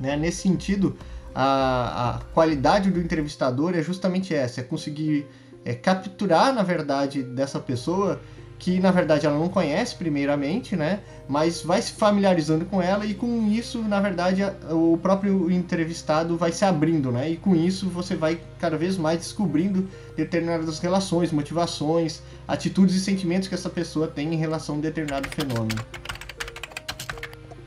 Né? 0.00 0.16
Nesse 0.16 0.38
sentido, 0.38 0.96
a, 1.34 2.14
a, 2.14 2.18
qualidade 2.32 2.90
do 2.90 2.98
entrevistador 2.98 3.74
é 3.74 3.82
justamente 3.82 4.34
essa, 4.34 4.62
é 4.62 4.64
conseguir 4.64 5.26
é, 5.64 5.74
capturar, 5.74 6.52
na 6.54 6.62
verdade, 6.62 7.22
dessa 7.22 7.60
pessoa 7.60 8.20
que 8.64 8.80
na 8.80 8.90
verdade 8.90 9.26
ela 9.26 9.38
não 9.38 9.50
conhece 9.50 9.94
primeiramente, 9.94 10.74
né? 10.74 11.00
Mas 11.28 11.60
vai 11.60 11.82
se 11.82 11.92
familiarizando 11.92 12.64
com 12.64 12.80
ela 12.80 13.04
e 13.04 13.12
com 13.12 13.46
isso, 13.46 13.82
na 13.82 14.00
verdade, 14.00 14.40
o 14.70 14.96
próprio 14.96 15.50
entrevistado 15.50 16.34
vai 16.38 16.50
se 16.50 16.64
abrindo, 16.64 17.12
né? 17.12 17.28
E 17.28 17.36
com 17.36 17.54
isso 17.54 17.90
você 17.90 18.16
vai 18.16 18.40
cada 18.58 18.78
vez 18.78 18.96
mais 18.96 19.18
descobrindo 19.18 19.86
determinadas 20.16 20.78
relações, 20.78 21.30
motivações, 21.30 22.22
atitudes 22.48 22.94
e 22.94 23.00
sentimentos 23.00 23.48
que 23.48 23.54
essa 23.54 23.68
pessoa 23.68 24.08
tem 24.08 24.32
em 24.32 24.38
relação 24.38 24.76
a 24.76 24.78
um 24.78 24.80
determinado 24.80 25.28
fenômeno. 25.28 25.84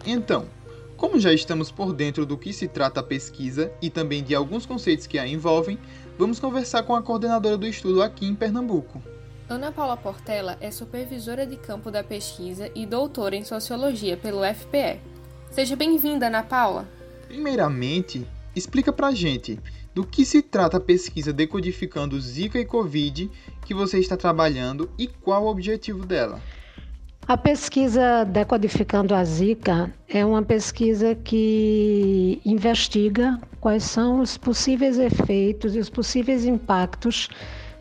Então, 0.04 0.46
como 0.96 1.20
já 1.20 1.32
estamos 1.32 1.70
por 1.70 1.94
dentro 1.94 2.26
do 2.26 2.36
que 2.40 2.52
se 2.52 2.68
trata 2.68 3.02
a 3.02 3.04
pesquisa 3.04 3.72
e 3.84 3.92
também 3.92 4.24
de 4.24 4.34
alguns 4.34 4.66
conceitos 4.66 5.06
que 5.06 5.20
a 5.20 5.28
envolvem, 5.28 5.78
vamos 6.18 6.40
conversar 6.40 6.82
com 6.82 6.96
a 6.96 7.04
coordenadora 7.04 7.56
do 7.56 7.68
estudo 7.68 8.02
aqui 8.02 8.26
em 8.26 8.34
Pernambuco. 8.34 9.00
Ana 9.50 9.72
Paula 9.72 9.96
Portela 9.96 10.58
é 10.60 10.70
supervisora 10.70 11.46
de 11.46 11.56
campo 11.56 11.90
da 11.90 12.04
pesquisa 12.04 12.70
e 12.76 12.86
doutora 12.86 13.34
em 13.34 13.46
sociologia 13.46 14.18
pelo 14.18 14.44
FPE. 14.44 15.00
Seja 15.50 15.74
bem-vinda, 15.74 16.28
Ana 16.28 16.44
Paula. 16.44 16.86
Primeiramente, 17.28 18.28
explica 18.54 18.92
pra 18.92 19.12
gente 19.12 19.58
do 19.96 20.06
que 20.06 20.26
se 20.26 20.42
trata 20.42 20.76
a 20.76 20.82
pesquisa 20.82 21.32
Decodificando 21.32 22.20
Zika 22.20 22.60
e 22.60 22.66
Covid 22.66 23.32
que 23.66 23.74
você 23.74 24.00
está 24.00 24.18
trabalhando 24.18 24.90
e 24.98 25.08
qual 25.08 25.46
o 25.46 25.50
objetivo 25.50 26.06
dela. 26.06 26.42
A 27.26 27.38
pesquisa 27.38 28.26
Decodificando 28.26 29.16
a 29.16 29.24
Zika 29.24 29.94
é 30.10 30.26
uma 30.26 30.44
pesquisa 30.44 31.16
que 31.16 32.42
investiga 32.44 33.40
quais 33.62 33.84
são 33.84 34.20
os 34.20 34.38
possíveis 34.38 35.00
efeitos 35.00 35.74
e 35.74 35.80
os 35.80 35.90
possíveis 35.90 36.44
impactos 36.44 37.30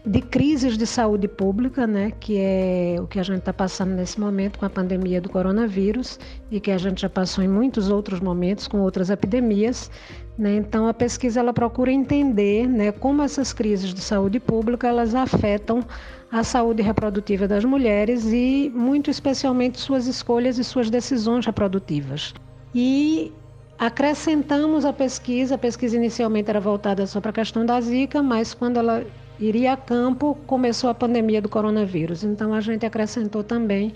de 0.07 0.21
crises 0.21 0.79
de 0.79 0.87
saúde 0.87 1.27
pública, 1.27 1.85
né, 1.85 2.13
que 2.21 2.39
é 2.39 2.97
o 3.01 3.09
que 3.09 3.19
a 3.19 3.25
gente 3.25 3.41
está 3.41 3.53
passando 3.53 3.91
nesse 3.91 4.21
momento 4.21 4.57
com 4.57 4.65
a 4.65 4.71
pandemia 4.71 5.21
do 5.21 5.29
coronavírus 5.29 6.21
e 6.49 6.61
que 6.61 6.71
a 6.71 6.79
gente 6.79 7.03
já 7.03 7.11
passou 7.11 7.43
em 7.43 7.49
muitos 7.49 7.91
outros 7.91 8.21
momentos 8.21 8.69
com 8.69 8.81
outras 8.81 9.11
epidemias. 9.11 9.91
Né? 10.39 10.55
Então, 10.57 10.87
a 10.87 10.95
pesquisa 10.95 11.41
ela 11.41 11.53
procura 11.53 11.91
entender 11.91 12.69
né, 12.69 12.93
como 12.93 13.21
essas 13.21 13.53
crises 13.53 13.93
de 13.93 14.01
saúde 14.01 14.39
pública 14.39 14.87
elas 14.87 15.13
afetam 15.13 15.85
a 16.31 16.45
saúde 16.45 16.83
reprodutiva 16.83 17.49
das 17.49 17.65
mulheres 17.65 18.27
e, 18.27 18.71
muito 18.73 19.11
especialmente, 19.11 19.81
suas 19.81 20.07
escolhas 20.07 20.57
e 20.57 20.63
suas 20.63 20.89
decisões 20.89 21.45
reprodutivas. 21.45 22.33
E 22.73 23.33
acrescentamos 23.77 24.85
a 24.85 24.93
pesquisa, 24.93 25.57
a 25.57 25.59
pesquisa 25.59 25.97
inicialmente 25.97 26.49
era 26.49 26.61
voltada 26.61 27.07
só 27.09 27.21
para 27.21 27.31
a 27.31 27.35
questão 27.35 27.67
da 27.67 27.81
Zika, 27.81 28.23
mas 28.23 28.55
quando 28.55 28.79
ela 28.79 29.05
iria 29.39 29.73
a 29.73 29.77
campo, 29.77 30.37
começou 30.47 30.91
a 30.91 30.95
pandemia 30.95 31.41
do 31.41 31.49
coronavírus. 31.49 32.25
Então 32.25 32.53
a 32.53 32.61
gente 32.61 32.87
acrescentou 32.87 33.45
também 33.45 33.95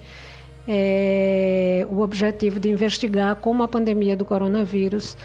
é, 0.69 1.87
o 1.91 2.01
objetivo 2.01 2.61
de 2.61 2.69
investigar 2.71 3.37
como 3.37 3.63
a 3.63 3.69
pandemia 3.69 4.17
do 4.17 4.25
coronavírus 4.25 5.17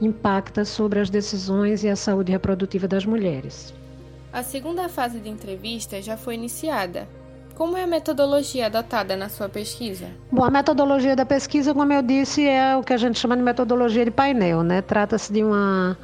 impacta 0.00 0.64
sobre 0.64 1.00
as 1.00 1.10
decisões 1.10 1.82
e 1.84 1.88
a 1.88 1.96
saúde 1.96 2.32
reprodutiva 2.32 2.86
das 2.86 3.04
mulheres. 3.04 3.74
A 4.32 4.42
segunda 4.42 4.88
fase 4.88 5.18
de 5.18 5.28
entrevista 5.28 6.00
já 6.02 6.16
foi 6.16 6.34
iniciada. 6.34 7.08
Como 7.54 7.74
é 7.74 7.84
a 7.84 7.86
metodologia 7.86 8.66
adotada 8.66 9.16
na 9.16 9.30
sua 9.30 9.48
pesquisa? 9.48 10.08
Bom, 10.30 10.44
a 10.44 10.50
metodologia 10.50 11.16
da 11.16 11.24
pesquisa, 11.24 11.72
como 11.72 11.90
eu 11.90 12.02
disse, 12.02 12.46
é 12.46 12.76
o 12.76 12.82
que 12.82 12.92
a 12.92 12.98
gente 12.98 13.18
chama 13.18 13.34
de 13.34 13.42
metodologia 13.42 14.04
de 14.04 14.10
painel, 14.10 14.62
né? 14.62 14.82
Trata-se 14.82 15.32
de 15.32 15.42
uma 15.42 15.96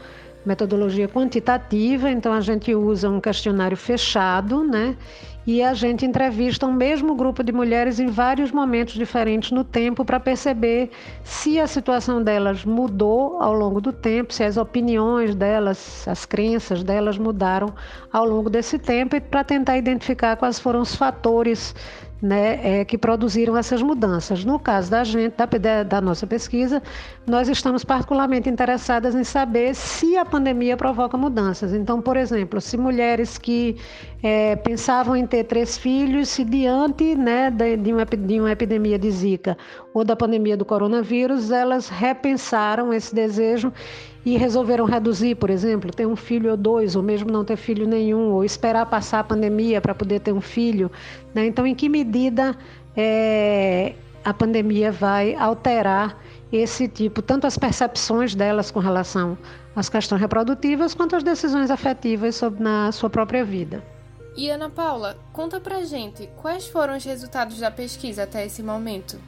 metodologia 0.45 1.09
quantitativa, 1.09 2.11
então 2.11 2.33
a 2.33 2.41
gente 2.41 2.75
usa 2.75 3.09
um 3.09 3.21
questionário 3.21 3.77
fechado, 3.77 4.65
né? 4.65 4.97
E 5.45 5.61
a 5.61 5.75
gente 5.75 6.07
entrevista 6.07 6.67
um 6.69 6.73
mesmo 6.73 7.17
grupo 7.17 7.43
de 7.43 7.51
mulheres 7.51 7.99
em 7.99 8.07
vários 8.07 8.53
momentos 8.53 8.95
diferentes 8.95 9.51
no 9.51 9.65
tempo 9.65 10.05
para 10.05 10.21
perceber 10.21 10.91
se 11.25 11.59
a 11.59 11.67
situação 11.67 12.23
delas 12.23 12.65
mudou 12.65 13.43
ao 13.43 13.53
longo 13.53 13.81
do 13.81 13.93
tempo, 13.93 14.33
se 14.33 14.45
as 14.45 14.57
opiniões 14.57 15.35
delas, 15.35 16.07
as 16.07 16.25
crenças 16.25 16.85
delas 16.85 17.19
mudaram 17.19 17.75
ao 18.13 18.25
longo 18.25 18.49
desse 18.49 18.79
tempo 18.79 19.17
e 19.17 19.21
para 19.21 19.43
tentar 19.43 19.77
identificar 19.77 20.37
quais 20.37 20.61
foram 20.61 20.81
os 20.81 20.95
fatores 20.95 21.75
né, 22.23 22.81
é, 22.81 22.85
que 22.85 22.97
produziram 22.97 23.57
essas 23.57 23.83
mudanças. 23.83 24.45
No 24.45 24.57
caso 24.57 24.89
da 24.89 25.03
gente, 25.03 25.35
da, 25.61 25.83
da, 25.83 26.01
nossa 26.01 26.25
pesquisa, 26.25 26.81
nós 27.27 27.49
estamos 27.49 27.85
particularmente 27.85 28.49
interessadas 28.49 29.17
em 29.17 29.25
saber 29.25 29.75
se 29.75 30.17
a 30.17 30.25
pandemia 30.25 30.77
provoca 30.77 31.17
mudanças. 31.17 31.75
Então, 31.75 32.01
por 32.01 32.17
exemplo, 32.17 32.61
se 32.61 32.79
mulheres 32.79 33.37
que 33.39 33.77
é, 34.23 34.55
pensavam 34.55 35.17
em 35.17 35.27
ter 35.27 35.45
três 35.45 35.77
filhos, 35.77 36.29
se 36.29 36.45
diante 36.45 37.17
né, 37.17 37.51
de, 37.51 37.77
de, 37.77 37.93
uma, 37.93 38.05
de 38.05 38.41
uma 38.41 38.53
epidemia 38.53 38.97
de 38.97 39.11
Zika 39.11 39.59
ou 39.93 40.05
da 40.05 40.15
pandemia 40.15 40.57
do 40.57 40.65
coronavírus, 40.65 41.51
elas 41.51 41.89
repensaram 41.89 42.93
esse 42.95 43.13
desejo 43.13 43.73
e 44.25 44.37
resolveram 44.37 44.85
reduzir, 44.85 45.35
por 45.35 45.51
exemplo, 45.51 45.91
ter 45.91 46.07
um 46.07 46.17
filho 46.17 46.51
ou 46.51 46.57
dois, 46.57 46.95
ou 46.95 47.03
mesmo 47.03 47.31
não 47.31 47.45
ter 47.45 47.57
filho 47.57 47.87
nenhum, 47.87 48.31
ou 48.31 48.45
esperar 48.45 48.87
passar 48.87 49.21
a 49.21 49.25
pandemia 49.25 49.81
para 49.81 49.95
poder 49.95 50.21
ter 50.21 50.33
um 50.33 50.41
filho. 50.41 50.91
Né? 51.35 51.47
Então, 51.47 51.67
em 51.67 51.75
que 51.75 51.89
medida 51.89 52.57
é, 52.97 53.95
a 54.25 54.33
pandemia 54.33 54.93
vai 54.93 55.35
alterar 55.35 56.19
esse 56.53 56.87
tipo, 56.87 57.23
tanto 57.23 57.47
as 57.47 57.57
percepções 57.57 58.35
delas 58.35 58.71
com 58.71 58.79
relação 58.79 59.37
às 59.75 59.89
questões 59.89 60.21
reprodutivas, 60.21 60.95
quanto 60.95 61.17
as 61.17 61.23
decisões 61.23 61.71
afetivas 61.71 62.37
sobre, 62.37 62.63
na 62.63 62.93
sua 62.93 63.09
própria 63.09 63.45
vida. 63.45 63.83
E 64.37 64.49
Ana 64.49 64.71
Paula, 64.71 65.17
conta 65.33 65.61
pra 65.61 65.83
gente 65.83 66.29
quais 66.37 66.67
foram 66.67 66.97
os 66.97 67.05
resultados 67.05 67.59
da 67.59 67.71
pesquisa 67.71 68.23
até 68.23 68.47
esse 68.47 68.63
momento. 68.63 69.19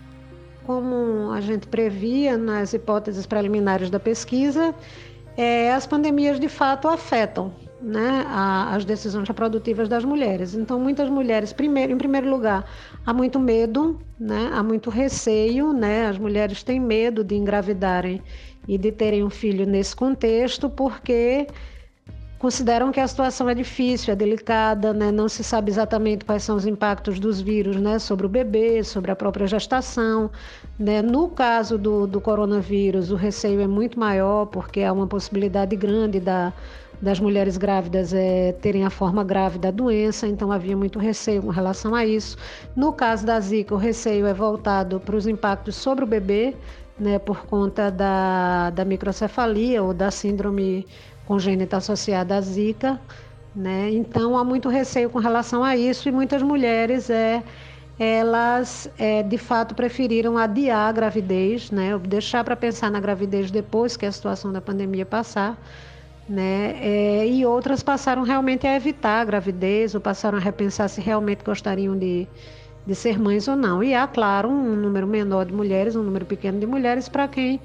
Como 0.66 1.30
a 1.32 1.40
gente 1.40 1.66
previa 1.66 2.36
nas 2.36 2.72
hipóteses 2.72 3.26
preliminares 3.26 3.90
da 3.90 4.00
pesquisa, 4.00 4.74
é, 5.36 5.72
as 5.72 5.86
pandemias 5.86 6.40
de 6.40 6.48
fato 6.48 6.88
afetam 6.88 7.52
né, 7.84 8.24
a, 8.26 8.74
as 8.74 8.84
decisões 8.84 9.28
reprodutivas 9.28 9.88
das 9.88 10.04
mulheres. 10.04 10.54
Então, 10.54 10.80
muitas 10.80 11.10
mulheres, 11.10 11.52
primeiro, 11.52 11.92
em 11.92 11.98
primeiro 11.98 12.30
lugar, 12.30 12.64
há 13.04 13.12
muito 13.12 13.38
medo, 13.38 14.00
né, 14.18 14.50
há 14.52 14.62
muito 14.62 14.88
receio, 14.88 15.72
né, 15.72 16.06
as 16.06 16.18
mulheres 16.18 16.62
têm 16.62 16.80
medo 16.80 17.22
de 17.22 17.34
engravidarem 17.34 18.22
e 18.66 18.78
de 18.78 18.90
terem 18.90 19.22
um 19.22 19.30
filho 19.30 19.66
nesse 19.66 19.94
contexto, 19.94 20.70
porque 20.70 21.46
consideram 22.44 22.92
que 22.92 23.00
a 23.00 23.08
situação 23.08 23.48
é 23.48 23.54
difícil, 23.54 24.12
é 24.12 24.14
delicada, 24.14 24.92
né? 24.92 25.10
não 25.10 25.30
se 25.30 25.42
sabe 25.42 25.70
exatamente 25.70 26.26
quais 26.26 26.42
são 26.42 26.56
os 26.56 26.66
impactos 26.66 27.18
dos 27.18 27.40
vírus 27.40 27.76
né? 27.76 27.98
sobre 27.98 28.26
o 28.26 28.28
bebê, 28.28 28.84
sobre 28.84 29.10
a 29.10 29.16
própria 29.16 29.46
gestação. 29.46 30.30
Né? 30.78 31.00
No 31.00 31.26
caso 31.30 31.78
do, 31.78 32.06
do 32.06 32.20
coronavírus, 32.20 33.10
o 33.10 33.14
receio 33.16 33.62
é 33.62 33.66
muito 33.66 33.98
maior, 33.98 34.44
porque 34.44 34.82
há 34.82 34.92
uma 34.92 35.06
possibilidade 35.06 35.74
grande 35.74 36.20
da, 36.20 36.52
das 37.00 37.18
mulheres 37.18 37.56
grávidas 37.56 38.12
é, 38.12 38.52
terem 38.60 38.84
a 38.84 38.90
forma 38.90 39.24
grave 39.24 39.58
da 39.58 39.70
doença, 39.70 40.28
então 40.28 40.52
havia 40.52 40.76
muito 40.76 40.98
receio 40.98 41.40
com 41.40 41.50
relação 41.50 41.94
a 41.94 42.04
isso. 42.04 42.36
No 42.76 42.92
caso 42.92 43.24
da 43.24 43.40
Zika, 43.40 43.74
o 43.74 43.78
receio 43.78 44.26
é 44.26 44.34
voltado 44.34 45.00
para 45.00 45.16
os 45.16 45.26
impactos 45.26 45.76
sobre 45.76 46.04
o 46.04 46.06
bebê, 46.06 46.54
né, 46.98 47.18
por 47.18 47.46
conta 47.46 47.90
da, 47.90 48.68
da 48.68 48.84
microcefalia 48.84 49.82
ou 49.82 49.94
da 49.94 50.10
síndrome 50.10 50.86
congênita 51.26 51.76
associada 51.78 52.36
à 52.36 52.40
Zika, 52.40 53.00
né? 53.54 53.90
Então 53.92 54.36
há 54.36 54.44
muito 54.44 54.68
receio 54.68 55.08
com 55.10 55.18
relação 55.18 55.62
a 55.62 55.76
isso 55.76 56.08
e 56.08 56.12
muitas 56.12 56.42
mulheres 56.42 57.08
é, 57.08 57.42
elas 57.98 58.90
é, 58.98 59.22
de 59.22 59.38
fato 59.38 59.74
preferiram 59.74 60.36
adiar 60.36 60.88
a 60.88 60.92
gravidez, 60.92 61.70
né? 61.70 61.96
deixar 61.98 62.42
para 62.42 62.56
pensar 62.56 62.90
na 62.90 62.98
gravidez 62.98 63.50
depois 63.50 63.96
que 63.96 64.04
a 64.04 64.12
situação 64.12 64.52
da 64.52 64.60
pandemia 64.60 65.06
passar. 65.06 65.56
Né? 66.28 66.74
É, 66.80 67.26
e 67.26 67.44
outras 67.44 67.82
passaram 67.82 68.22
realmente 68.22 68.66
a 68.66 68.74
evitar 68.74 69.20
a 69.20 69.24
gravidez 69.24 69.94
ou 69.94 70.00
passaram 70.00 70.38
a 70.38 70.40
repensar 70.40 70.88
se 70.88 71.00
realmente 71.00 71.44
gostariam 71.44 71.96
de, 71.96 72.26
de 72.86 72.94
ser 72.94 73.18
mães 73.18 73.46
ou 73.46 73.54
não. 73.54 73.84
E 73.84 73.94
há, 73.94 74.06
claro, 74.06 74.48
um 74.48 74.74
número 74.74 75.06
menor 75.06 75.44
de 75.44 75.52
mulheres, 75.52 75.94
um 75.94 76.02
número 76.02 76.24
pequeno 76.24 76.58
de 76.58 76.66
mulheres 76.66 77.08
para 77.08 77.28
quem 77.28 77.60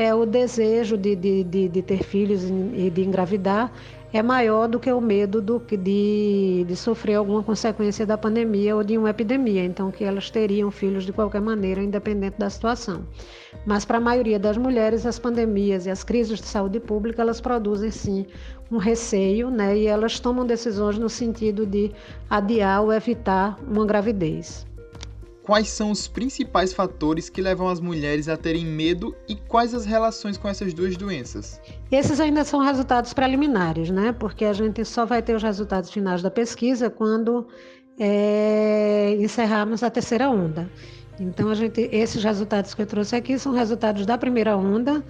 é 0.00 0.14
o 0.14 0.24
desejo 0.24 0.96
de, 0.96 1.14
de, 1.14 1.44
de, 1.44 1.68
de 1.68 1.82
ter 1.82 2.02
filhos 2.02 2.42
e 2.44 2.90
de 2.90 3.02
engravidar 3.02 3.72
é 4.12 4.22
maior 4.22 4.66
do 4.66 4.80
que 4.80 4.90
o 4.92 5.00
medo 5.00 5.40
do, 5.40 5.60
de, 5.60 6.64
de 6.66 6.76
sofrer 6.76 7.14
alguma 7.14 7.42
consequência 7.42 8.04
da 8.04 8.18
pandemia 8.18 8.74
ou 8.74 8.82
de 8.82 8.98
uma 8.98 9.10
epidemia. 9.10 9.64
Então, 9.64 9.90
que 9.90 10.02
elas 10.02 10.30
teriam 10.30 10.70
filhos 10.70 11.04
de 11.04 11.12
qualquer 11.12 11.40
maneira, 11.40 11.80
independente 11.80 12.36
da 12.36 12.50
situação. 12.50 13.06
Mas 13.64 13.84
para 13.84 13.98
a 13.98 14.00
maioria 14.00 14.38
das 14.38 14.56
mulheres, 14.56 15.06
as 15.06 15.18
pandemias 15.18 15.86
e 15.86 15.90
as 15.90 16.02
crises 16.02 16.40
de 16.40 16.46
saúde 16.46 16.80
pública, 16.80 17.22
elas 17.22 17.40
produzem 17.40 17.90
sim 17.90 18.26
um 18.70 18.78
receio, 18.78 19.48
né? 19.48 19.78
E 19.78 19.86
elas 19.86 20.18
tomam 20.18 20.44
decisões 20.44 20.98
no 20.98 21.08
sentido 21.08 21.64
de 21.64 21.92
adiar 22.28 22.82
ou 22.82 22.92
evitar 22.92 23.58
uma 23.66 23.86
gravidez. 23.86 24.66
Quais 25.50 25.68
são 25.68 25.90
os 25.90 26.06
principais 26.06 26.72
fatores 26.72 27.28
que 27.28 27.42
levam 27.42 27.68
as 27.68 27.80
mulheres 27.80 28.28
a 28.28 28.36
terem 28.36 28.64
medo 28.64 29.16
e 29.28 29.34
quais 29.34 29.74
as 29.74 29.84
relações 29.84 30.38
com 30.38 30.48
essas 30.48 30.72
duas 30.72 30.96
doenças? 30.96 31.60
Esses 31.90 32.20
ainda 32.20 32.44
são 32.44 32.60
resultados 32.60 33.12
preliminares, 33.12 33.90
né? 33.90 34.12
Porque 34.12 34.44
a 34.44 34.52
gente 34.52 34.84
só 34.84 35.04
vai 35.04 35.20
ter 35.20 35.34
os 35.34 35.42
resultados 35.42 35.90
finais 35.90 36.22
da 36.22 36.30
pesquisa 36.30 36.88
quando 36.88 37.48
é, 37.98 39.16
encerrarmos 39.18 39.82
a 39.82 39.90
terceira 39.90 40.30
onda. 40.30 40.70
Então, 41.18 41.48
a 41.48 41.54
gente, 41.56 41.88
esses 41.90 42.22
resultados 42.22 42.72
que 42.72 42.82
eu 42.82 42.86
trouxe 42.86 43.16
aqui 43.16 43.36
são 43.36 43.52
resultados 43.52 44.06
da 44.06 44.16
primeira 44.16 44.56
onda. 44.56 45.02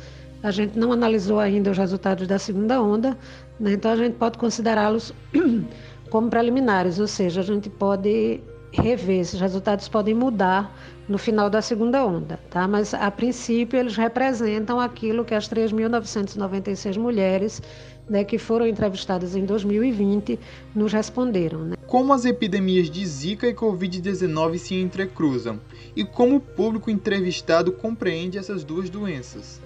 A 0.43 0.51
gente 0.51 0.79
não 0.79 0.91
analisou 0.91 1.39
ainda 1.39 1.71
os 1.71 1.77
resultados 1.77 2.27
da 2.27 2.39
segunda 2.39 2.81
onda, 2.81 3.15
né? 3.61 3.75
então 3.75 3.91
a 3.91 3.97
gente 3.97 4.15
pode 4.15 4.39
considerá-los 4.39 5.13
como 6.09 6.31
preliminares, 6.31 6.99
ou 6.99 7.07
seja, 7.07 7.43
a 7.43 7.45
gente 7.45 7.69
pode 7.69 8.41
rever, 8.73 9.21
esses 9.21 9.41
resultados 9.41 9.89
podem 9.89 10.15
mudar 10.15 10.77
no 11.09 11.19
final 11.19 11.51
da 11.51 11.61
segunda 11.61 12.05
onda, 12.05 12.39
tá? 12.51 12.69
Mas 12.69 12.95
a 12.95 13.11
princípio 13.11 13.79
eles 13.79 13.97
representam 13.97 14.79
aquilo 14.79 15.25
que 15.25 15.35
as 15.35 15.49
3.996 15.49 16.97
mulheres 16.97 17.61
né, 18.09 18.25
que 18.25 18.39
foram 18.39 18.67
entrevistadas 18.67 19.37
em 19.37 19.45
2020 19.45 20.39
nos 20.75 20.93
responderam. 20.93 21.61
Né? 21.61 21.77
Como 21.87 22.13
as 22.13 22.25
epidemias 22.25 22.91
de 22.91 23.07
Zika 23.07 23.47
e 23.47 23.55
Covid-19 23.55 24.59
se 24.59 24.75
entrecruzam 24.75 25.61
e 25.95 26.05
como 26.05 26.37
o 26.37 26.41
público 26.41 26.91
entrevistado 26.91 27.73
compreende 27.73 28.39
essas 28.39 28.65
duas 28.65 28.91
doenças? 28.91 29.61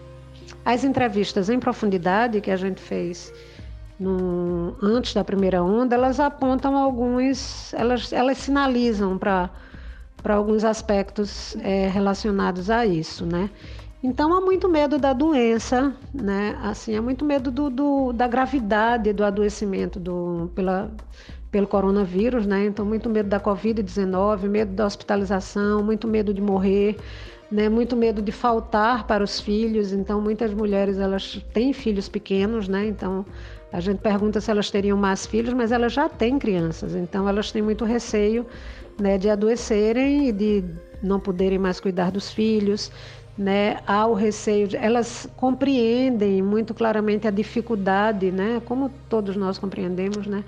As 0.65 0.85
entrevistas 0.85 1.49
em 1.49 1.59
profundidade 1.59 2.41
que 2.41 2.51
a 2.51 2.57
gente 2.57 2.81
fez 2.81 3.33
no, 3.99 4.77
antes 4.83 5.15
da 5.15 5.23
primeira 5.23 5.63
onda, 5.63 5.95
elas 5.95 6.19
apontam 6.19 6.77
alguns, 6.77 7.73
elas, 7.75 8.13
elas 8.13 8.39
sinalizam 8.39 9.17
para 9.17 9.51
alguns 10.29 10.65
aspectos 10.65 11.57
é, 11.61 11.89
relacionados 11.89 12.71
a 12.71 12.85
isso, 12.85 13.25
né? 13.25 13.51
Então 14.03 14.35
há 14.35 14.41
muito 14.41 14.69
medo 14.69 14.99
da 14.99 15.15
doença, 15.15 15.95
né? 16.13 16.59
Assim, 16.63 16.95
há 16.95 17.01
muito 17.01 17.25
medo 17.25 17.51
do, 17.51 17.71
do 17.71 18.13
da 18.13 18.29
gravidade 18.29 19.15
do 19.15 19.25
adoecimento 19.25 19.99
do, 19.99 20.51
pela, 20.55 20.91
pelo 21.51 21.67
coronavírus, 21.67 22.45
né? 22.47 22.67
Então 22.67 22.85
muito 22.85 23.09
medo 23.09 23.31
da 23.31 23.41
Covid-19, 23.41 24.43
medo 24.47 24.75
da 24.75 24.85
hospitalização, 24.85 25.83
muito 25.83 26.07
medo 26.07 26.35
de 26.35 26.43
morrer, 26.43 26.99
né? 27.51 27.71
Muito 27.71 27.97
medo 27.97 28.21
de 28.21 28.31
faltar 28.31 29.07
para 29.07 29.25
os 29.25 29.41
filhos. 29.41 29.91
Então 29.91 30.21
muitas 30.21 30.53
mulheres 30.53 30.99
elas 30.99 31.43
têm 31.55 31.73
filhos 31.73 32.07
pequenos, 32.07 32.69
né? 32.69 32.87
Então 32.87 33.25
a 33.75 33.81
gente 33.81 33.99
pergunta 33.99 34.41
se 34.41 34.49
elas 34.53 34.71
teriam 34.71 34.97
mais 34.97 35.27
filhos, 35.27 35.53
mas 35.53 35.73
elas 35.73 35.93
já 35.93 36.09
têm 36.09 36.39
crianças, 36.39 36.95
então 36.95 37.29
elas 37.29 37.51
têm 37.51 37.61
muito 37.61 37.85
receio 37.85 38.47
né, 38.97 39.19
de 39.19 39.29
adoecerem 39.29 40.29
e 40.29 40.33
de 40.33 40.65
não 41.03 41.19
poderem 41.19 41.59
mais 41.59 41.81
cuidar 41.81 42.13
dos 42.13 42.31
filhos. 42.31 42.93
Né, 43.37 43.79
há 43.85 44.07
o 44.07 44.15
receio, 44.15 44.69
de, 44.69 44.77
elas 44.77 45.29
compreendem 45.37 46.41
muito 46.41 46.73
claramente 46.73 47.27
a 47.27 47.33
dificuldade, 47.33 48.31
né, 48.31 48.63
como 48.65 48.89
todos 49.09 49.35
nós 49.35 49.59
compreendemos, 49.59 50.25
né, 50.25 50.45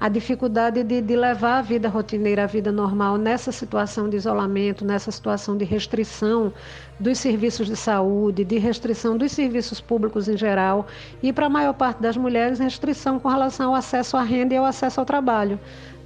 a 0.00 0.08
dificuldade 0.08 0.82
de, 0.82 1.02
de, 1.02 1.14
levar 1.14 1.58
a 1.58 1.62
vida 1.62 1.86
rotineira, 1.86 2.44
a 2.44 2.46
vida 2.46 2.72
normal 2.72 3.18
nessa 3.18 3.52
situação 3.52 4.08
de 4.08 4.16
isolamento, 4.16 4.82
nessa 4.82 5.10
situação 5.10 5.58
de 5.58 5.64
restrição 5.66 6.50
dos 6.98 7.18
serviços 7.18 7.66
de 7.66 7.76
saúde, 7.76 8.42
de 8.42 8.56
restrição 8.56 9.18
dos 9.18 9.30
serviços 9.32 9.78
públicos 9.78 10.26
em 10.26 10.38
geral 10.38 10.86
e 11.22 11.34
para 11.34 11.46
a 11.46 11.50
maior 11.50 11.74
parte 11.74 12.00
das 12.00 12.16
mulheres 12.16 12.58
restrição 12.58 13.20
com 13.20 13.28
relação 13.28 13.68
ao 13.68 13.74
acesso 13.74 14.16
à 14.16 14.22
renda 14.22 14.54
e 14.54 14.56
ao 14.56 14.64
acesso 14.64 15.00
ao 15.00 15.04
trabalho. 15.04 15.60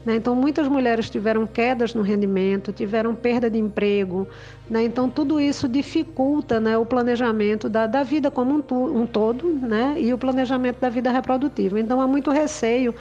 Né? 0.05 0.17
Então, 0.17 0.35
muitas 0.37 0.69
mulheres 0.69 1.09
tiveram 1.09 1.47
quedas 1.47 1.95
no 1.95 2.03
rendimento, 2.03 2.73
tiveram 2.73 3.15
perda 3.15 3.49
de 3.49 3.59
emprego. 3.59 4.29
Né? 4.69 4.85
Então, 4.85 5.09
tudo 5.09 5.41
isso 5.41 5.69
dificulta 5.69 6.61
né, 6.61 6.77
o 6.77 6.85
planejamento 6.85 7.69
da, 7.69 7.87
da 7.87 8.03
vida 8.03 8.31
como 8.31 8.55
um, 8.55 8.61
tu, 8.61 8.75
um 8.75 9.07
todo 9.07 9.49
né? 9.49 9.95
e 9.99 10.13
o 10.13 10.19
planejamento 10.19 10.79
da 10.81 10.89
vida 10.89 11.11
reprodutiva. 11.11 11.81
Então, 11.81 12.01
há 12.01 12.07
muito 12.07 12.31
receio 12.31 12.95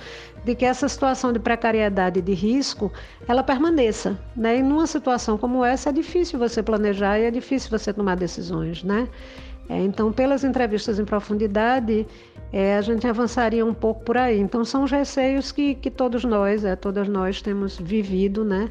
de 0.46 0.56
que 0.56 0.66
essa 0.66 0.88
situação 0.88 1.32
de 1.32 1.40
precariedade 1.40 2.20
e 2.20 2.22
de 2.22 2.34
risco 2.34 2.92
ela 3.28 3.44
permaneça. 3.44 4.18
Né? 4.36 4.60
E 4.60 4.64
numa 4.64 4.88
situação 4.88 5.38
como 5.38 5.64
essa, 5.64 5.90
é 5.90 5.94
difícil 5.94 6.40
você 6.40 6.64
planejar 6.64 7.20
e 7.20 7.24
é 7.24 7.32
difícil 7.32 7.70
você 7.70 7.94
tomar 7.94 8.16
decisões. 8.16 8.84
Né? 8.84 9.08
É, 9.70 9.80
então, 9.82 10.12
pelas 10.12 10.44
entrevistas 10.44 11.00
em 11.00 11.06
profundidade, 11.06 12.06
é, 12.52 12.78
a 12.78 12.82
gente 12.82 13.08
avançaria 13.08 13.66
um 13.66 13.74
pouco 13.74 14.04
por 14.04 14.18
aí. 14.18 14.40
Então, 14.40 14.64
são 14.64 14.84
os 14.84 14.92
receios 14.92 15.52
que, 15.52 15.76
que 15.76 15.90
todos 15.90 16.24
nós, 16.24 16.66
é, 16.66 16.76
todas 16.76 17.08
nós 17.08 17.42
temos 17.42 17.78
vivido, 17.78 18.44
né? 18.44 18.70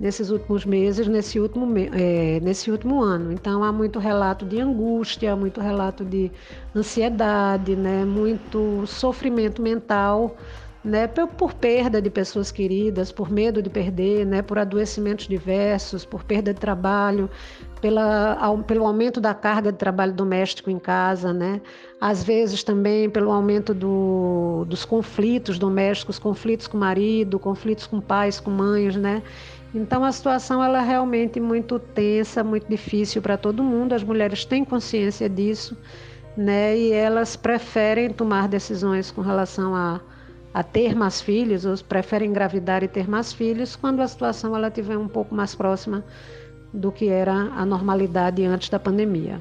Nesses 0.00 0.30
últimos 0.30 0.66
meses, 0.66 1.06
nesse 1.06 1.38
último, 1.38 1.66
é, 1.94 2.40
nesse 2.40 2.70
último 2.70 3.00
ano. 3.00 3.32
Então, 3.32 3.62
há 3.62 3.70
muito 3.72 4.00
relato 4.00 4.44
de 4.44 4.60
angústia, 4.60 5.36
muito 5.36 5.60
relato 5.60 6.04
de 6.04 6.30
ansiedade, 6.74 7.76
né? 7.76 8.04
Muito 8.04 8.84
sofrimento 8.86 9.62
mental, 9.62 10.36
né, 10.84 11.06
por 11.06 11.54
perda 11.54 12.02
de 12.02 12.10
pessoas 12.10 12.50
queridas, 12.50 13.12
por 13.12 13.30
medo 13.30 13.62
de 13.62 13.70
perder, 13.70 14.26
né, 14.26 14.42
por 14.42 14.58
adoecimentos 14.58 15.28
diversos, 15.28 16.04
por 16.04 16.24
perda 16.24 16.52
de 16.52 16.58
trabalho, 16.58 17.30
pela, 17.82 18.62
pelo 18.64 18.86
aumento 18.86 19.20
da 19.20 19.34
carga 19.34 19.72
de 19.72 19.76
trabalho 19.76 20.12
doméstico 20.12 20.70
em 20.70 20.78
casa, 20.78 21.32
né, 21.32 21.60
às 22.00 22.22
vezes 22.22 22.62
também 22.62 23.10
pelo 23.10 23.32
aumento 23.32 23.74
do, 23.74 24.64
dos 24.68 24.84
conflitos 24.84 25.58
domésticos, 25.58 26.18
conflitos 26.18 26.68
com 26.68 26.76
o 26.76 26.80
marido, 26.80 27.40
conflitos 27.40 27.86
com 27.86 28.00
pais, 28.00 28.38
com 28.38 28.50
mães, 28.52 28.96
né. 28.96 29.20
Então 29.74 30.04
a 30.04 30.12
situação 30.12 30.62
ela 30.62 30.80
é 30.80 30.86
realmente 30.86 31.40
muito 31.40 31.78
tensa, 31.78 32.44
muito 32.44 32.68
difícil 32.68 33.20
para 33.20 33.36
todo 33.36 33.64
mundo. 33.64 33.94
As 33.94 34.04
mulheres 34.04 34.44
têm 34.44 34.64
consciência 34.64 35.28
disso, 35.28 35.76
né, 36.36 36.78
e 36.78 36.92
elas 36.92 37.34
preferem 37.36 38.10
tomar 38.10 38.46
decisões 38.48 39.10
com 39.10 39.20
relação 39.20 39.74
a 39.74 40.00
a 40.54 40.62
ter 40.62 40.94
mais 40.94 41.18
filhos, 41.18 41.64
ou 41.64 41.74
preferem 41.78 42.28
engravidar 42.28 42.84
e 42.84 42.88
ter 42.88 43.08
mais 43.08 43.32
filhos 43.32 43.74
quando 43.74 44.00
a 44.00 44.06
situação 44.06 44.54
ela 44.54 44.68
estiver 44.68 44.98
um 44.98 45.08
pouco 45.08 45.34
mais 45.34 45.54
próxima 45.54 46.04
do 46.72 46.90
que 46.90 47.08
era 47.08 47.32
a 47.32 47.64
normalidade 47.66 48.44
antes 48.44 48.68
da 48.68 48.78
pandemia. 48.78 49.40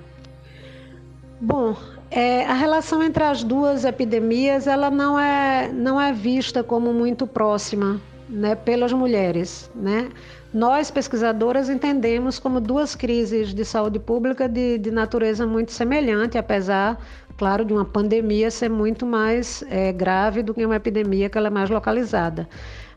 Bom, 1.39 1.75
é, 2.09 2.45
a 2.45 2.53
relação 2.53 3.01
entre 3.01 3.23
as 3.23 3.43
duas 3.43 3.85
epidemias 3.85 4.67
ela 4.67 4.91
não 4.91 5.19
é, 5.19 5.71
não 5.73 5.99
é 5.99 6.13
vista 6.13 6.63
como 6.63 6.93
muito 6.93 7.25
próxima 7.25 7.99
né, 8.29 8.53
pelas 8.53 8.93
mulheres. 8.93 9.71
Né? 9.73 10.09
Nós, 10.53 10.91
pesquisadoras, 10.91 11.69
entendemos 11.69 12.37
como 12.37 12.59
duas 12.59 12.95
crises 12.95 13.53
de 13.53 13.63
saúde 13.63 13.97
pública 13.97 14.47
de, 14.47 14.77
de 14.77 14.91
natureza 14.91 15.47
muito 15.47 15.71
semelhante, 15.71 16.37
apesar 16.37 16.97
claro, 17.41 17.65
de 17.65 17.73
uma 17.73 17.83
pandemia 17.83 18.51
ser 18.51 18.69
muito 18.69 19.03
mais 19.03 19.63
é, 19.67 19.91
grave 19.91 20.43
do 20.43 20.53
que 20.53 20.63
uma 20.63 20.75
epidemia 20.75 21.27
que 21.27 21.35
ela 21.35 21.47
é 21.47 21.49
mais 21.49 21.71
localizada. 21.71 22.47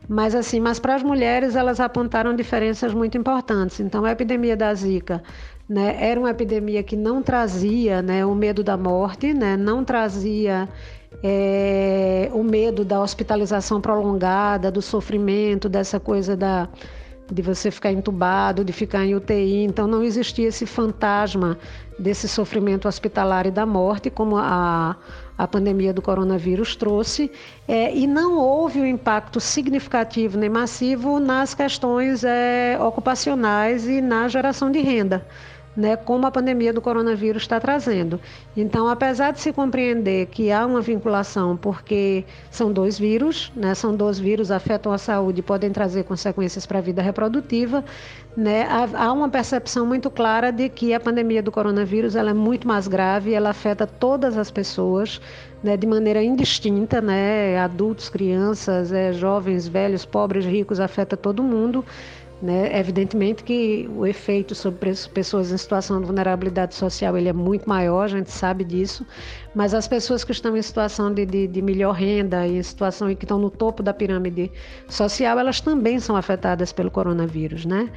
Mas 0.07 0.35
assim, 0.35 0.59
mas 0.59 0.79
para 0.79 0.95
as 0.95 1.03
mulheres 1.03 1.55
elas 1.55 1.79
apontaram 1.79 2.35
diferenças 2.35 2.93
muito 2.93 3.17
importantes. 3.17 3.79
Então 3.79 4.05
a 4.05 4.11
epidemia 4.11 4.55
da 4.55 4.73
Zika 4.73 5.23
né, 5.67 5.97
era 5.99 6.19
uma 6.19 6.29
epidemia 6.29 6.83
que 6.83 6.95
não 6.95 7.23
trazia 7.23 8.01
né, 8.01 8.25
o 8.25 8.35
medo 8.35 8.63
da 8.63 8.77
morte, 8.77 9.33
né, 9.33 9.57
não 9.57 9.83
trazia 9.83 10.69
é, 11.23 12.29
o 12.33 12.43
medo 12.43 12.85
da 12.85 13.01
hospitalização 13.01 13.81
prolongada, 13.81 14.71
do 14.71 14.81
sofrimento, 14.81 15.67
dessa 15.67 15.99
coisa 15.99 16.35
da 16.35 16.69
de 17.31 17.41
você 17.41 17.71
ficar 17.71 17.91
entubado, 17.91 18.63
de 18.63 18.71
ficar 18.71 19.03
em 19.03 19.15
UTI. 19.15 19.63
Então 19.63 19.87
não 19.87 20.03
existia 20.03 20.47
esse 20.47 20.65
fantasma 20.65 21.57
desse 21.97 22.27
sofrimento 22.27 22.87
hospitalar 22.87 23.47
e 23.47 23.51
da 23.51 23.65
morte, 23.65 24.09
como 24.09 24.37
a, 24.37 24.95
a 25.37 25.47
pandemia 25.47 25.93
do 25.93 26.01
coronavírus 26.01 26.75
trouxe, 26.75 27.31
é, 27.67 27.95
e 27.95 28.07
não 28.07 28.37
houve 28.37 28.79
um 28.79 28.85
impacto 28.85 29.39
significativo 29.39 30.37
nem 30.37 30.49
massivo 30.49 31.19
nas 31.19 31.53
questões 31.53 32.23
é, 32.23 32.77
ocupacionais 32.79 33.87
e 33.87 34.01
na 34.01 34.27
geração 34.27 34.71
de 34.71 34.79
renda 34.79 35.25
né, 35.75 35.95
como 35.95 36.25
a 36.25 36.31
pandemia 36.31 36.71
do 36.71 36.81
coronavírus 36.81 37.43
está 37.43 37.59
trazendo. 37.59 38.19
Então, 38.55 38.87
apesar 38.87 39.31
de 39.31 39.41
se 39.41 39.51
compreender 39.51 40.27
que 40.27 40.51
há 40.51 40.65
uma 40.65 40.81
vinculação, 40.81 41.57
porque 41.57 42.23
são 42.49 42.71
dois 42.71 42.97
vírus, 42.97 43.51
né, 43.55 43.75
são 43.75 43.95
dois 43.95 44.17
vírus 44.17 44.51
afetam 44.51 44.91
a 44.91 44.97
saúde 44.97 45.39
e 45.39 45.43
podem 45.43 45.71
trazer 45.71 46.03
consequências 46.03 46.65
para 46.65 46.79
a 46.79 46.81
vida 46.81 47.01
reprodutiva, 47.01 47.83
né, 48.37 48.67
há 48.93 49.11
uma 49.11 49.29
percepção 49.29 49.85
muito 49.85 50.09
clara 50.09 50.51
de 50.51 50.69
que 50.69 50.93
a 50.93 50.99
pandemia 50.99 51.41
do 51.41 51.51
coronavírus 51.51 52.15
ela 52.15 52.31
é 52.31 52.33
muito 52.33 52.67
mais 52.67 52.87
grave, 52.87 53.33
ela 53.33 53.49
afeta 53.49 53.85
todas 53.87 54.37
as 54.37 54.51
pessoas, 54.51 55.21
né, 55.63 55.75
de 55.75 55.87
maneira 55.87 56.23
indistinta, 56.23 57.01
né, 57.01 57.57
adultos, 57.59 58.09
crianças, 58.09 58.91
é, 58.91 59.11
jovens, 59.11 59.67
velhos, 59.67 60.05
pobres, 60.05 60.45
ricos, 60.45 60.79
afeta 60.79 61.17
todo 61.17 61.41
mundo. 61.41 61.83
Né? 62.45 62.77
Evidentemente 62.77 63.43
que 63.43 63.89
o 63.97 64.05
efeito 64.05 64.53
sobre 64.53 64.93
pessoas 65.11 65.51
em 65.51 65.57
situação 65.57 65.99
de 65.99 66.05
vulnerabilidade 66.05 66.75
social 66.75 67.17
ele 67.17 67.27
é 67.27 67.33
muito 67.33 67.67
maior, 67.67 68.03
a 68.03 68.07
gente 68.07 68.29
sabe 68.29 68.63
disso, 68.63 69.03
mas 69.55 69.73
as 69.73 69.87
pessoas 69.87 70.23
que 70.23 70.31
estão 70.31 70.55
em 70.55 70.61
situação 70.61 71.11
de, 71.11 71.25
de, 71.25 71.47
de 71.47 71.59
melhor 71.59 71.93
renda 71.93 72.45
e 72.45 72.57
em 72.57 72.61
situação 72.61 73.07
que 73.15 73.25
estão 73.25 73.39
no 73.39 73.49
topo 73.49 73.81
da 73.81 73.95
pirâmide 73.95 74.51
social, 74.87 75.39
elas 75.39 75.59
também 75.59 75.99
são 75.99 76.15
afetadas 76.15 76.71
pelo 76.71 76.91
coronavírus, 76.91 77.65
né? 77.65 77.89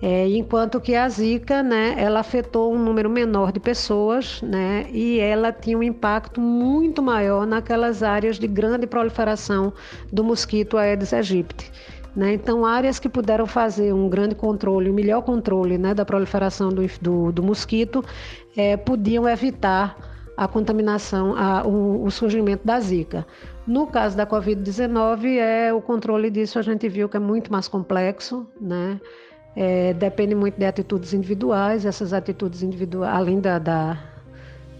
É, 0.00 0.26
enquanto 0.30 0.80
que 0.80 0.94
a 0.94 1.06
Zika, 1.06 1.62
né, 1.62 1.94
ela 1.98 2.20
afetou 2.20 2.72
um 2.72 2.78
número 2.78 3.10
menor 3.10 3.52
de 3.52 3.60
pessoas, 3.60 4.40
né, 4.40 4.86
e 4.90 5.20
ela 5.20 5.52
tinha 5.52 5.76
um 5.76 5.82
impacto 5.82 6.40
muito 6.40 7.02
maior 7.02 7.46
naquelas 7.46 8.02
áreas 8.02 8.38
de 8.38 8.46
grande 8.46 8.86
proliferação 8.86 9.74
do 10.10 10.24
mosquito 10.24 10.78
Aedes 10.78 11.12
aegypti. 11.12 11.70
Né? 12.14 12.34
Então, 12.34 12.66
áreas 12.66 12.98
que 12.98 13.08
puderam 13.08 13.46
fazer 13.46 13.92
um 13.92 14.08
grande 14.08 14.34
controle, 14.34 14.90
um 14.90 14.94
melhor 14.94 15.22
controle 15.22 15.78
né, 15.78 15.94
da 15.94 16.04
proliferação 16.04 16.70
do, 16.70 16.82
do, 17.00 17.32
do 17.32 17.42
mosquito, 17.42 18.04
é, 18.56 18.76
podiam 18.76 19.28
evitar 19.28 19.96
a 20.36 20.48
contaminação, 20.48 21.36
a, 21.36 21.66
o, 21.66 22.04
o, 22.04 22.10
surgimento 22.10 22.66
da 22.66 22.80
zika. 22.80 23.26
No 23.66 23.86
caso 23.86 24.16
da 24.16 24.26
Covid-19, 24.26 25.36
é, 25.38 25.72
o 25.72 25.80
controle 25.80 26.30
disso 26.30 26.58
a 26.58 26.62
gente 26.62 26.88
viu 26.88 27.08
que 27.08 27.16
é 27.16 27.20
muito 27.20 27.52
mais 27.52 27.68
complexo, 27.68 28.46
né? 28.60 29.00
É, 29.54 29.92
depende 29.94 30.34
muito 30.34 30.56
de 30.56 30.64
atitudes 30.64 31.12
individuais, 31.12 31.84
essas 31.84 32.12
atitudes 32.12 32.62
individuais, 32.62 33.14
além 33.14 33.40
da, 33.40 33.58
da 33.58 33.98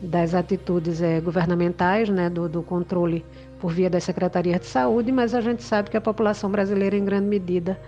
das 0.01 0.35
atitudes 0.35 1.03
é, 1.03 1.21
governamentais, 1.21 2.09
né, 2.09 2.31
do, 2.31 2.49
do 2.49 2.63
controle 2.63 3.25
por 3.61 3.73
via 3.73 3.91
das 3.91 4.05
secretarias 4.05 4.61
de 4.61 4.67
saúde, 4.67 5.13
mas 5.13 5.35
a 5.35 5.41
gente 5.41 5.63
sabe 5.63 5.91
que 5.91 5.97
a 5.97 6.01
população 6.01 6.51
brasileira, 6.51 6.97
em 6.97 7.05
grande 7.05 7.27
medida, 7.27 7.81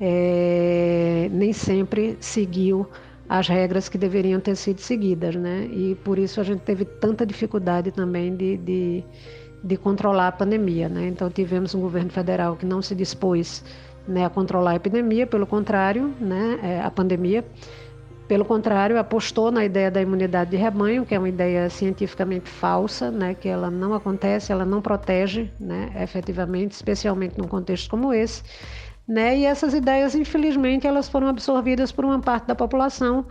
é, 0.00 1.28
nem 1.32 1.52
sempre 1.52 2.16
seguiu 2.20 2.86
as 3.28 3.46
regras 3.48 3.88
que 3.88 3.98
deveriam 3.98 4.40
ter 4.40 4.56
sido 4.56 4.80
seguidas, 4.80 5.36
né? 5.36 5.68
E 5.70 5.94
por 6.04 6.18
isso 6.18 6.40
a 6.40 6.44
gente 6.44 6.60
teve 6.60 6.84
tanta 6.84 7.24
dificuldade 7.24 7.92
também 7.92 8.34
de, 8.34 8.56
de, 8.56 9.04
de 9.62 9.76
controlar 9.76 10.28
a 10.28 10.32
pandemia, 10.32 10.88
né? 10.88 11.06
Então 11.06 11.30
tivemos 11.30 11.74
um 11.74 11.80
governo 11.80 12.10
federal 12.10 12.56
que 12.56 12.66
não 12.66 12.80
se 12.82 12.94
dispôs 12.94 13.62
né, 14.06 14.24
a 14.24 14.30
controlar 14.30 14.72
a 14.72 14.76
epidemia, 14.76 15.26
pelo 15.26 15.46
contrário, 15.46 16.12
né, 16.20 16.58
é, 16.62 16.80
a 16.80 16.90
pandemia, 16.90 17.44
pelo 18.30 18.44
contrário, 18.44 18.96
apostou 18.96 19.50
na 19.50 19.64
ideia 19.64 19.90
da 19.90 20.00
imunidade 20.00 20.52
de 20.52 20.56
rebanho, 20.56 21.04
que 21.04 21.12
é 21.12 21.18
uma 21.18 21.28
ideia 21.28 21.68
cientificamente 21.68 22.48
falsa, 22.48 23.10
né, 23.10 23.34
que 23.34 23.48
ela 23.48 23.72
não 23.72 23.92
acontece, 23.92 24.52
ela 24.52 24.64
não 24.64 24.80
protege, 24.80 25.50
né, 25.58 25.90
efetivamente, 26.00 26.70
especialmente 26.70 27.36
num 27.36 27.48
contexto 27.48 27.90
como 27.90 28.14
esse. 28.14 28.44
Né, 29.08 29.38
e 29.38 29.44
essas 29.44 29.74
ideias, 29.74 30.14
infelizmente, 30.14 30.86
elas 30.86 31.08
foram 31.08 31.26
absorvidas 31.26 31.90
por 31.90 32.04
uma 32.04 32.20
parte 32.20 32.46
da 32.46 32.54
população 32.54 33.26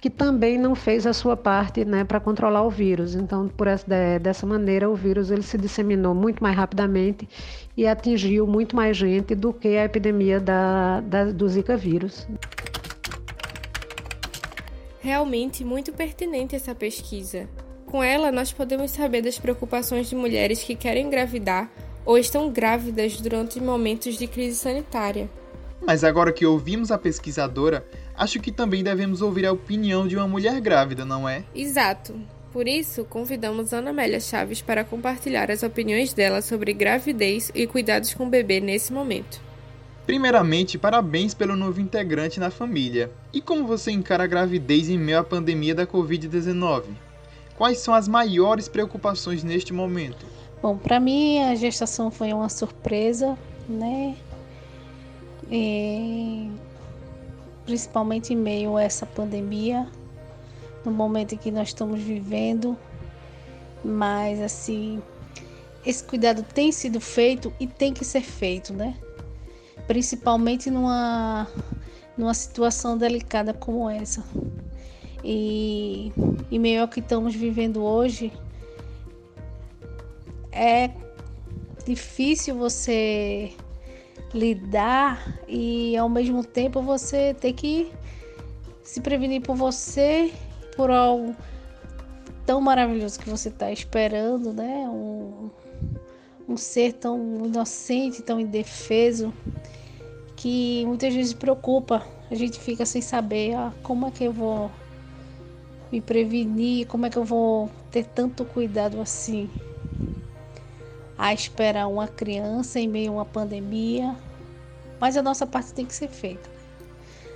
que 0.00 0.08
também 0.08 0.56
não 0.56 0.76
fez 0.76 1.08
a 1.08 1.12
sua 1.12 1.36
parte 1.36 1.84
né, 1.84 2.04
para 2.04 2.20
controlar 2.20 2.62
o 2.62 2.70
vírus. 2.70 3.16
Então, 3.16 3.48
por 3.48 3.66
essa, 3.66 3.84
dessa 4.22 4.46
maneira, 4.46 4.88
o 4.88 4.94
vírus 4.94 5.32
ele 5.32 5.42
se 5.42 5.58
disseminou 5.58 6.14
muito 6.14 6.40
mais 6.40 6.54
rapidamente 6.54 7.28
e 7.76 7.84
atingiu 7.84 8.46
muito 8.46 8.76
mais 8.76 8.96
gente 8.96 9.34
do 9.34 9.52
que 9.52 9.76
a 9.76 9.86
epidemia 9.86 10.38
da, 10.38 11.00
da 11.00 11.24
do 11.24 11.48
Zika 11.48 11.76
vírus. 11.76 12.28
Realmente 15.06 15.64
muito 15.64 15.92
pertinente 15.92 16.56
essa 16.56 16.74
pesquisa. 16.74 17.48
Com 17.86 18.02
ela, 18.02 18.32
nós 18.32 18.52
podemos 18.52 18.90
saber 18.90 19.22
das 19.22 19.38
preocupações 19.38 20.08
de 20.08 20.16
mulheres 20.16 20.64
que 20.64 20.74
querem 20.74 21.06
engravidar 21.06 21.70
ou 22.04 22.18
estão 22.18 22.50
grávidas 22.50 23.20
durante 23.20 23.60
momentos 23.60 24.18
de 24.18 24.26
crise 24.26 24.56
sanitária. 24.56 25.30
Mas 25.80 26.02
agora 26.02 26.32
que 26.32 26.44
ouvimos 26.44 26.90
a 26.90 26.98
pesquisadora, 26.98 27.86
acho 28.16 28.40
que 28.40 28.50
também 28.50 28.82
devemos 28.82 29.22
ouvir 29.22 29.46
a 29.46 29.52
opinião 29.52 30.08
de 30.08 30.16
uma 30.16 30.26
mulher 30.26 30.60
grávida, 30.60 31.04
não 31.04 31.28
é? 31.28 31.44
Exato. 31.54 32.20
Por 32.52 32.66
isso, 32.66 33.04
convidamos 33.04 33.72
Ana 33.72 33.90
Amélia 33.90 34.18
Chaves 34.18 34.60
para 34.60 34.82
compartilhar 34.82 35.52
as 35.52 35.62
opiniões 35.62 36.12
dela 36.12 36.42
sobre 36.42 36.72
gravidez 36.72 37.52
e 37.54 37.64
cuidados 37.64 38.12
com 38.12 38.26
o 38.26 38.28
bebê 38.28 38.58
nesse 38.58 38.92
momento. 38.92 39.40
Primeiramente, 40.06 40.78
parabéns 40.78 41.34
pelo 41.34 41.56
novo 41.56 41.80
integrante 41.80 42.38
na 42.38 42.48
família. 42.48 43.10
E 43.32 43.40
como 43.40 43.66
você 43.66 43.90
encara 43.90 44.22
a 44.22 44.26
gravidez 44.28 44.88
em 44.88 44.96
meio 44.96 45.18
à 45.18 45.24
pandemia 45.24 45.74
da 45.74 45.84
Covid-19? 45.84 46.84
Quais 47.56 47.78
são 47.78 47.92
as 47.92 48.06
maiores 48.06 48.68
preocupações 48.68 49.42
neste 49.42 49.72
momento? 49.72 50.24
Bom, 50.62 50.76
para 50.76 51.00
mim 51.00 51.42
a 51.42 51.56
gestação 51.56 52.08
foi 52.08 52.32
uma 52.32 52.48
surpresa, 52.48 53.36
né? 53.68 54.16
E, 55.50 56.52
principalmente 57.64 58.32
em 58.32 58.36
meio 58.36 58.76
a 58.76 58.84
essa 58.84 59.06
pandemia, 59.06 59.88
no 60.84 60.92
momento 60.92 61.34
em 61.34 61.38
que 61.38 61.50
nós 61.50 61.68
estamos 61.68 62.00
vivendo. 62.00 62.76
Mas 63.84 64.40
assim, 64.40 65.02
esse 65.84 66.04
cuidado 66.04 66.44
tem 66.44 66.70
sido 66.70 67.00
feito 67.00 67.52
e 67.58 67.66
tem 67.66 67.92
que 67.92 68.04
ser 68.04 68.22
feito, 68.22 68.72
né? 68.72 68.94
Principalmente 69.86 70.70
numa, 70.70 71.46
numa 72.16 72.34
situação 72.34 72.96
delicada 72.96 73.54
como 73.54 73.88
essa. 73.88 74.24
E, 75.24 76.12
e 76.50 76.58
meio 76.58 76.82
ao 76.82 76.88
que 76.88 77.00
estamos 77.00 77.34
vivendo 77.34 77.82
hoje, 77.82 78.32
é 80.52 80.90
difícil 81.84 82.54
você 82.54 83.52
lidar 84.32 85.38
e 85.48 85.96
ao 85.96 86.08
mesmo 86.08 86.44
tempo 86.44 86.82
você 86.82 87.34
ter 87.34 87.52
que 87.52 87.90
se 88.82 89.00
prevenir 89.00 89.42
por 89.42 89.56
você, 89.56 90.32
por 90.76 90.90
algo 90.90 91.34
tão 92.44 92.60
maravilhoso 92.60 93.18
que 93.18 93.28
você 93.28 93.48
está 93.48 93.72
esperando, 93.72 94.52
né? 94.52 94.88
Um, 94.88 95.50
um 96.48 96.56
ser 96.56 96.92
tão 96.92 97.44
inocente, 97.44 98.22
tão 98.22 98.38
indefeso 98.38 99.32
que 100.46 100.86
muitas 100.86 101.12
vezes 101.12 101.32
preocupa. 101.32 102.06
A 102.30 102.34
gente 102.36 102.60
fica 102.60 102.86
sem 102.86 103.02
saber 103.02 103.54
ah, 103.54 103.72
como 103.82 104.06
é 104.06 104.12
que 104.12 104.22
eu 104.22 104.32
vou 104.32 104.70
me 105.90 106.00
prevenir, 106.00 106.86
como 106.86 107.04
é 107.04 107.10
que 107.10 107.16
eu 107.16 107.24
vou 107.24 107.68
ter 107.90 108.04
tanto 108.04 108.44
cuidado 108.44 109.00
assim. 109.00 109.50
A 111.18 111.34
esperar 111.34 111.88
uma 111.88 112.06
criança 112.06 112.78
em 112.78 112.86
meio 112.86 113.10
a 113.10 113.14
uma 113.14 113.24
pandemia, 113.24 114.14
mas 115.00 115.16
a 115.16 115.22
nossa 115.22 115.44
parte 115.48 115.74
tem 115.74 115.84
que 115.84 115.92
ser 115.92 116.06
feita. 116.06 116.48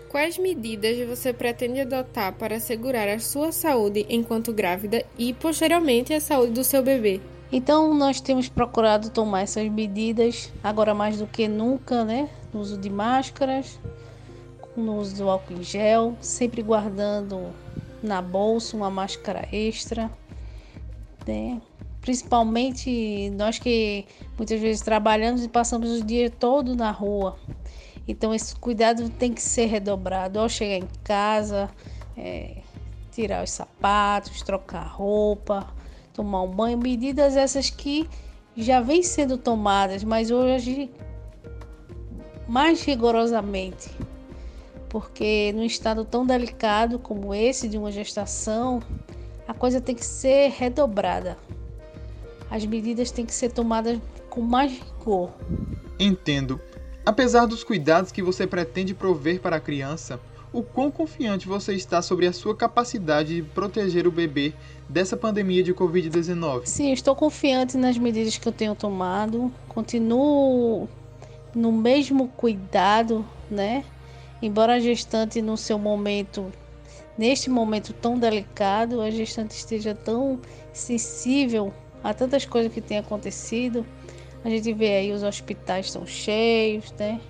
Quais 0.09 0.39
medidas 0.39 0.97
você 1.09 1.33
pretende 1.33 1.81
adotar 1.81 2.33
para 2.35 2.59
assegurar 2.59 3.09
a 3.09 3.19
sua 3.19 3.51
saúde 3.51 4.07
enquanto 4.09 4.53
grávida 4.53 5.05
e 5.19 5.35
posteriormente 5.35 6.15
a 6.15 6.21
saúde 6.21 6.53
do 6.53 6.63
seu 6.63 6.81
bebê? 6.81 7.21
Então 7.51 7.93
nós 7.93 8.21
temos 8.21 8.49
procurado 8.49 9.11
tomar 9.11 9.41
essas 9.41 9.69
medidas 9.69 10.53
agora 10.63 10.95
mais 10.95 11.19
do 11.19 11.27
que 11.27 11.49
nunca, 11.49 12.05
né? 12.05 12.29
No 12.53 12.61
uso 12.61 12.77
de 12.77 12.91
máscaras, 12.91 13.79
no 14.77 14.99
uso 14.99 15.17
do 15.17 15.31
álcool 15.31 15.55
em 15.55 15.63
gel, 15.63 16.17
sempre 16.21 16.63
guardando 16.63 17.53
na 18.03 18.23
bolsa 18.23 18.77
uma 18.77 18.91
máscara 18.91 19.49
extra, 19.53 20.11
né? 21.27 21.61
Principalmente 22.01 23.31
nós 23.31 23.59
que 23.59 24.07
muitas 24.37 24.61
vezes 24.61 24.81
trabalhamos 24.81 25.45
e 25.45 25.49
passamos 25.49 26.01
o 26.01 26.05
dia 26.05 26.31
todo 26.31 26.75
na 26.75 26.91
rua. 26.91 27.37
Então 28.09 28.35
esse 28.35 28.57
cuidado 28.57 29.09
tem 29.11 29.33
que 29.33 29.43
ser 29.43 29.67
redobrado 29.67 30.41
ao 30.41 30.49
chegar 30.49 30.77
em 30.77 30.89
casa, 31.05 31.71
é, 32.17 32.63
tirar 33.13 33.45
os 33.45 33.51
sapatos, 33.51 34.43
trocar 34.43 34.87
roupa, 34.87 35.67
tomar 36.15 36.43
um 36.43 36.51
banho, 36.51 36.79
medidas 36.79 37.37
essas 37.37 37.69
que 37.69 38.09
já 38.57 38.81
vêm 38.81 39.03
sendo 39.03 39.37
tomadas, 39.39 40.03
mas 40.03 40.31
hoje 40.31 40.91
mais 42.51 42.83
rigorosamente, 42.83 43.89
porque 44.89 45.53
num 45.55 45.63
estado 45.63 46.05
tão 46.05 46.27
delicado 46.27 46.99
como 46.99 47.33
esse 47.33 47.69
de 47.69 47.79
uma 47.79 47.93
gestação, 47.93 48.83
a 49.47 49.55
coisa 49.55 49.81
tem 49.81 49.95
que 49.95 50.05
ser 50.05 50.51
redobrada. 50.51 51.39
As 52.51 52.67
medidas 52.67 53.13
têm 53.13 53.25
que 53.25 53.33
ser 53.33 53.53
tomadas 53.53 54.01
com 54.29 54.41
mais 54.41 54.73
rigor. 54.73 55.31
Entendo. 55.97 56.61
Apesar 57.07 57.47
dos 57.47 57.63
cuidados 57.63 58.11
que 58.11 58.21
você 58.21 58.49
pretende 58.49 58.95
prover 58.95 59.41
para 59.41 59.55
a 59.55 59.61
criança, 59.61 60.19
o 60.53 60.61
quão 60.61 60.91
confiante 60.91 61.47
você 61.47 61.75
está 61.75 62.03
sobre 62.03 62.27
a 62.27 62.33
sua 62.33 62.57
capacidade 62.57 63.37
de 63.37 63.43
proteger 63.45 64.09
o 64.09 64.11
bebê 64.11 64.53
dessa 64.89 65.17
pandemia 65.17 65.63
de 65.63 65.73
Covid-19? 65.73 66.63
Sim, 66.65 66.91
estou 66.91 67.15
confiante 67.15 67.77
nas 67.77 67.97
medidas 67.97 68.37
que 68.37 68.49
eu 68.49 68.53
tenho 68.53 68.75
tomado. 68.75 69.53
Continuo 69.69 70.89
no 71.55 71.73
mesmo 71.73 72.29
cuidado, 72.29 73.27
né? 73.51 73.85
Embora 74.43 74.75
a 74.75 74.81
gestante 74.81 75.43
no 75.43 75.57
seu 75.57 75.79
momento, 75.79 76.51
neste 77.19 77.51
momento 77.51 77.93
tão 77.93 78.19
delicado, 78.19 79.01
a 79.01 79.11
gestante 79.11 79.53
esteja 79.53 79.95
tão 79.95 80.41
sensível 80.73 81.73
a 82.03 82.15
tantas 82.15 82.47
coisas 82.47 82.73
que 82.73 82.81
têm 82.81 82.99
acontecido. 82.99 83.85
A 84.43 84.49
gente 84.49 84.73
vê 84.73 84.97
aí 84.97 85.13
os 85.13 85.23
hospitais 85.23 85.87
estão 85.87 86.07
cheios, 86.07 86.93
né? 86.99 87.21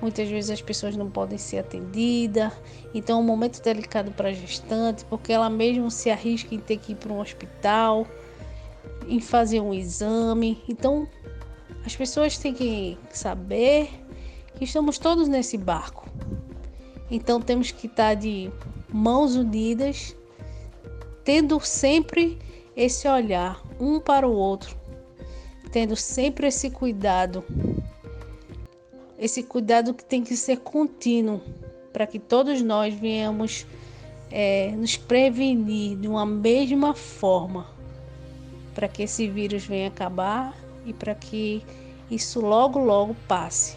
Muitas 0.00 0.28
vezes 0.28 0.50
as 0.50 0.62
pessoas 0.62 0.96
não 0.96 1.10
podem 1.10 1.38
ser 1.38 1.58
atendidas. 1.58 2.52
Então 2.94 3.18
é 3.18 3.22
um 3.22 3.24
momento 3.24 3.62
delicado 3.62 4.10
para 4.10 4.28
a 4.30 4.32
gestante, 4.32 5.04
porque 5.06 5.32
ela 5.32 5.48
mesmo 5.48 5.90
se 5.90 6.10
arrisca 6.10 6.54
em 6.54 6.58
ter 6.58 6.78
que 6.78 6.92
ir 6.92 6.96
para 6.96 7.12
um 7.12 7.20
hospital, 7.20 8.06
em 9.06 9.20
fazer 9.20 9.60
um 9.60 9.72
exame. 9.72 10.62
Então 10.68 11.06
as 11.84 11.96
pessoas 11.96 12.36
têm 12.36 12.54
que 12.54 12.98
saber 13.12 13.88
que 14.56 14.64
estamos 14.64 14.98
todos 14.98 15.28
nesse 15.28 15.56
barco. 15.56 16.08
Então 17.10 17.40
temos 17.40 17.70
que 17.70 17.86
estar 17.86 18.14
de 18.14 18.50
mãos 18.92 19.34
unidas, 19.34 20.14
tendo 21.24 21.58
sempre 21.60 22.38
esse 22.76 23.08
olhar 23.08 23.62
um 23.80 23.98
para 23.98 24.28
o 24.28 24.32
outro, 24.32 24.76
tendo 25.72 25.96
sempre 25.96 26.46
esse 26.46 26.70
cuidado. 26.70 27.44
Esse 29.18 29.42
cuidado 29.42 29.92
que 29.92 30.04
tem 30.04 30.22
que 30.22 30.36
ser 30.36 30.58
contínuo 30.58 31.40
para 31.92 32.06
que 32.06 32.18
todos 32.18 32.62
nós 32.62 32.94
venhamos 32.94 33.66
é, 34.30 34.70
nos 34.76 34.96
prevenir 34.96 35.98
de 35.98 36.06
uma 36.06 36.24
mesma 36.24 36.94
forma, 36.94 37.66
para 38.74 38.88
que 38.88 39.02
esse 39.02 39.28
vírus 39.28 39.64
venha 39.64 39.88
acabar 39.88 40.56
e 40.90 40.92
para 40.92 41.14
que 41.14 41.64
isso 42.10 42.40
logo, 42.40 42.78
logo 42.78 43.16
passe 43.26 43.76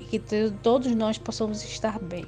e 0.00 0.04
que 0.04 0.18
todos 0.62 0.94
nós 0.94 1.18
possamos 1.18 1.62
estar 1.62 1.98
bem. 1.98 2.24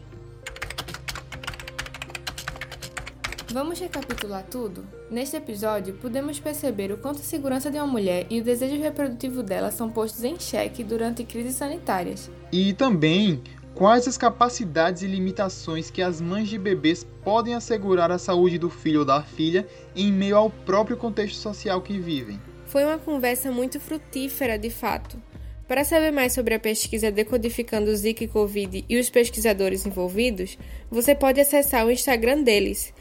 Vamos 3.52 3.80
recapitular 3.80 4.44
tudo? 4.48 4.86
Neste 5.10 5.36
episódio, 5.36 5.94
podemos 5.94 6.38
perceber 6.38 6.92
o 6.92 6.98
quanto 6.98 7.18
a 7.18 7.24
segurança 7.24 7.68
de 7.68 7.78
uma 7.78 7.86
mulher 7.86 8.26
e 8.30 8.40
o 8.40 8.44
desejo 8.44 8.80
reprodutivo 8.80 9.42
dela 9.42 9.72
são 9.72 9.90
postos 9.90 10.22
em 10.22 10.38
xeque 10.38 10.84
durante 10.84 11.24
crises 11.24 11.56
sanitárias. 11.56 12.30
E 12.52 12.72
também 12.72 13.42
quais 13.74 14.06
as 14.06 14.16
capacidades 14.16 15.02
e 15.02 15.08
limitações 15.08 15.90
que 15.90 16.00
as 16.00 16.20
mães 16.20 16.48
de 16.48 16.58
bebês 16.58 17.04
podem 17.24 17.54
assegurar 17.54 18.12
a 18.12 18.18
saúde 18.18 18.56
do 18.56 18.70
filho 18.70 19.00
ou 19.00 19.04
da 19.04 19.22
filha 19.22 19.66
em 19.96 20.12
meio 20.12 20.36
ao 20.36 20.50
próprio 20.50 20.96
contexto 20.96 21.36
social 21.36 21.80
que 21.80 21.98
vivem. 21.98 22.40
Foi 22.70 22.84
uma 22.84 22.98
conversa 22.98 23.50
muito 23.50 23.80
frutífera, 23.80 24.56
de 24.56 24.70
fato. 24.70 25.20
Para 25.66 25.82
saber 25.82 26.12
mais 26.12 26.32
sobre 26.32 26.54
a 26.54 26.60
pesquisa 26.60 27.10
Decodificando 27.10 27.92
Zika 27.96 28.22
e 28.22 28.28
Covid 28.28 28.84
e 28.88 28.96
os 28.96 29.10
pesquisadores 29.10 29.84
envolvidos, 29.86 30.56
você 30.88 31.12
pode 31.12 31.40
acessar 31.40 31.84
o 31.84 31.90
Instagram 31.90 32.44
deles, 32.44 32.94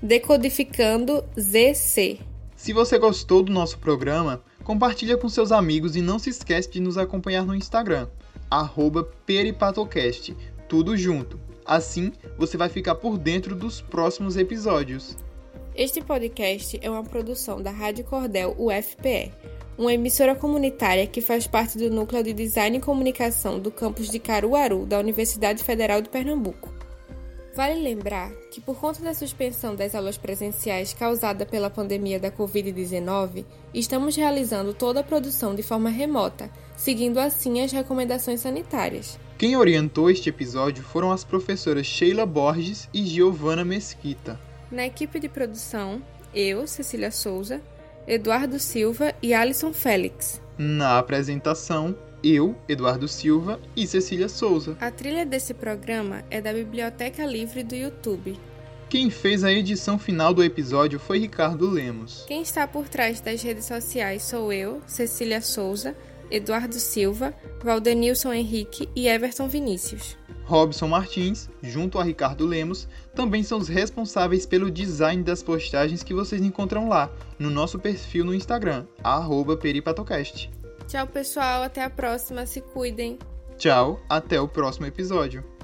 decodificandozc. 0.00 2.20
Se 2.54 2.72
você 2.72 2.96
gostou 3.00 3.42
do 3.42 3.52
nosso 3.52 3.78
programa, 3.78 4.40
compartilha 4.62 5.16
com 5.16 5.28
seus 5.28 5.50
amigos 5.50 5.96
e 5.96 6.00
não 6.00 6.16
se 6.16 6.30
esquece 6.30 6.70
de 6.70 6.80
nos 6.80 6.96
acompanhar 6.96 7.44
no 7.44 7.52
Instagram, 7.52 8.06
peripatocast, 9.26 10.36
tudo 10.68 10.96
junto. 10.96 11.40
Assim, 11.64 12.12
você 12.38 12.56
vai 12.56 12.68
ficar 12.68 12.94
por 12.94 13.18
dentro 13.18 13.56
dos 13.56 13.80
próximos 13.80 14.36
episódios. 14.36 15.16
Este 15.78 16.00
podcast 16.00 16.78
é 16.80 16.90
uma 16.90 17.04
produção 17.04 17.60
da 17.60 17.70
Rádio 17.70 18.02
Cordel 18.02 18.56
UFPE, 18.58 19.30
uma 19.76 19.92
emissora 19.92 20.34
comunitária 20.34 21.06
que 21.06 21.20
faz 21.20 21.46
parte 21.46 21.76
do 21.76 21.90
Núcleo 21.90 22.22
de 22.22 22.32
Design 22.32 22.78
e 22.78 22.80
Comunicação 22.80 23.60
do 23.60 23.70
campus 23.70 24.08
de 24.08 24.18
Caruaru, 24.18 24.86
da 24.86 24.98
Universidade 24.98 25.62
Federal 25.62 26.00
de 26.00 26.08
Pernambuco. 26.08 26.72
Vale 27.54 27.74
lembrar 27.74 28.32
que, 28.50 28.58
por 28.58 28.76
conta 28.76 29.02
da 29.02 29.12
suspensão 29.12 29.76
das 29.76 29.94
aulas 29.94 30.16
presenciais 30.16 30.94
causada 30.94 31.44
pela 31.44 31.68
pandemia 31.68 32.18
da 32.18 32.30
Covid-19, 32.30 33.44
estamos 33.74 34.16
realizando 34.16 34.72
toda 34.72 35.00
a 35.00 35.04
produção 35.04 35.54
de 35.54 35.62
forma 35.62 35.90
remota, 35.90 36.50
seguindo 36.74 37.18
assim 37.18 37.60
as 37.60 37.70
recomendações 37.70 38.40
sanitárias. 38.40 39.18
Quem 39.36 39.58
orientou 39.58 40.10
este 40.10 40.30
episódio 40.30 40.82
foram 40.82 41.12
as 41.12 41.22
professoras 41.22 41.84
Sheila 41.84 42.24
Borges 42.24 42.88
e 42.94 43.04
Giovana 43.04 43.62
Mesquita. 43.62 44.40
Na 44.76 44.84
equipe 44.84 45.18
de 45.18 45.26
produção, 45.26 46.02
eu, 46.34 46.66
Cecília 46.66 47.10
Souza, 47.10 47.62
Eduardo 48.06 48.58
Silva 48.58 49.14
e 49.22 49.32
Alisson 49.32 49.72
Félix. 49.72 50.38
Na 50.58 50.98
apresentação, 50.98 51.96
eu, 52.22 52.54
Eduardo 52.68 53.08
Silva 53.08 53.58
e 53.74 53.86
Cecília 53.86 54.28
Souza. 54.28 54.76
A 54.78 54.90
trilha 54.90 55.24
desse 55.24 55.54
programa 55.54 56.24
é 56.30 56.42
da 56.42 56.52
Biblioteca 56.52 57.24
Livre 57.24 57.62
do 57.62 57.74
YouTube. 57.74 58.38
Quem 58.90 59.08
fez 59.08 59.44
a 59.44 59.50
edição 59.50 59.98
final 59.98 60.34
do 60.34 60.44
episódio 60.44 60.98
foi 60.98 61.20
Ricardo 61.20 61.70
Lemos. 61.70 62.26
Quem 62.28 62.42
está 62.42 62.68
por 62.68 62.86
trás 62.86 63.18
das 63.18 63.40
redes 63.40 63.64
sociais 63.64 64.24
sou 64.24 64.52
eu, 64.52 64.82
Cecília 64.86 65.40
Souza, 65.40 65.96
Eduardo 66.30 66.74
Silva, 66.74 67.32
Valdenilson 67.64 68.34
Henrique 68.34 68.90
e 68.94 69.08
Everton 69.08 69.48
Vinícius. 69.48 70.18
Robson 70.46 70.86
Martins, 70.86 71.50
junto 71.60 71.98
a 71.98 72.04
Ricardo 72.04 72.46
Lemos, 72.46 72.88
também 73.14 73.42
são 73.42 73.58
os 73.58 73.68
responsáveis 73.68 74.46
pelo 74.46 74.70
design 74.70 75.22
das 75.22 75.42
postagens 75.42 76.02
que 76.02 76.14
vocês 76.14 76.40
encontram 76.40 76.88
lá, 76.88 77.10
no 77.38 77.50
nosso 77.50 77.78
perfil 77.78 78.24
no 78.24 78.34
Instagram, 78.34 78.86
peripatocast. 79.56 80.50
Tchau, 80.86 81.06
pessoal. 81.08 81.64
Até 81.64 81.82
a 81.82 81.90
próxima. 81.90 82.46
Se 82.46 82.60
cuidem. 82.60 83.18
Tchau. 83.58 84.00
Até 84.08 84.40
o 84.40 84.46
próximo 84.46 84.86
episódio. 84.86 85.55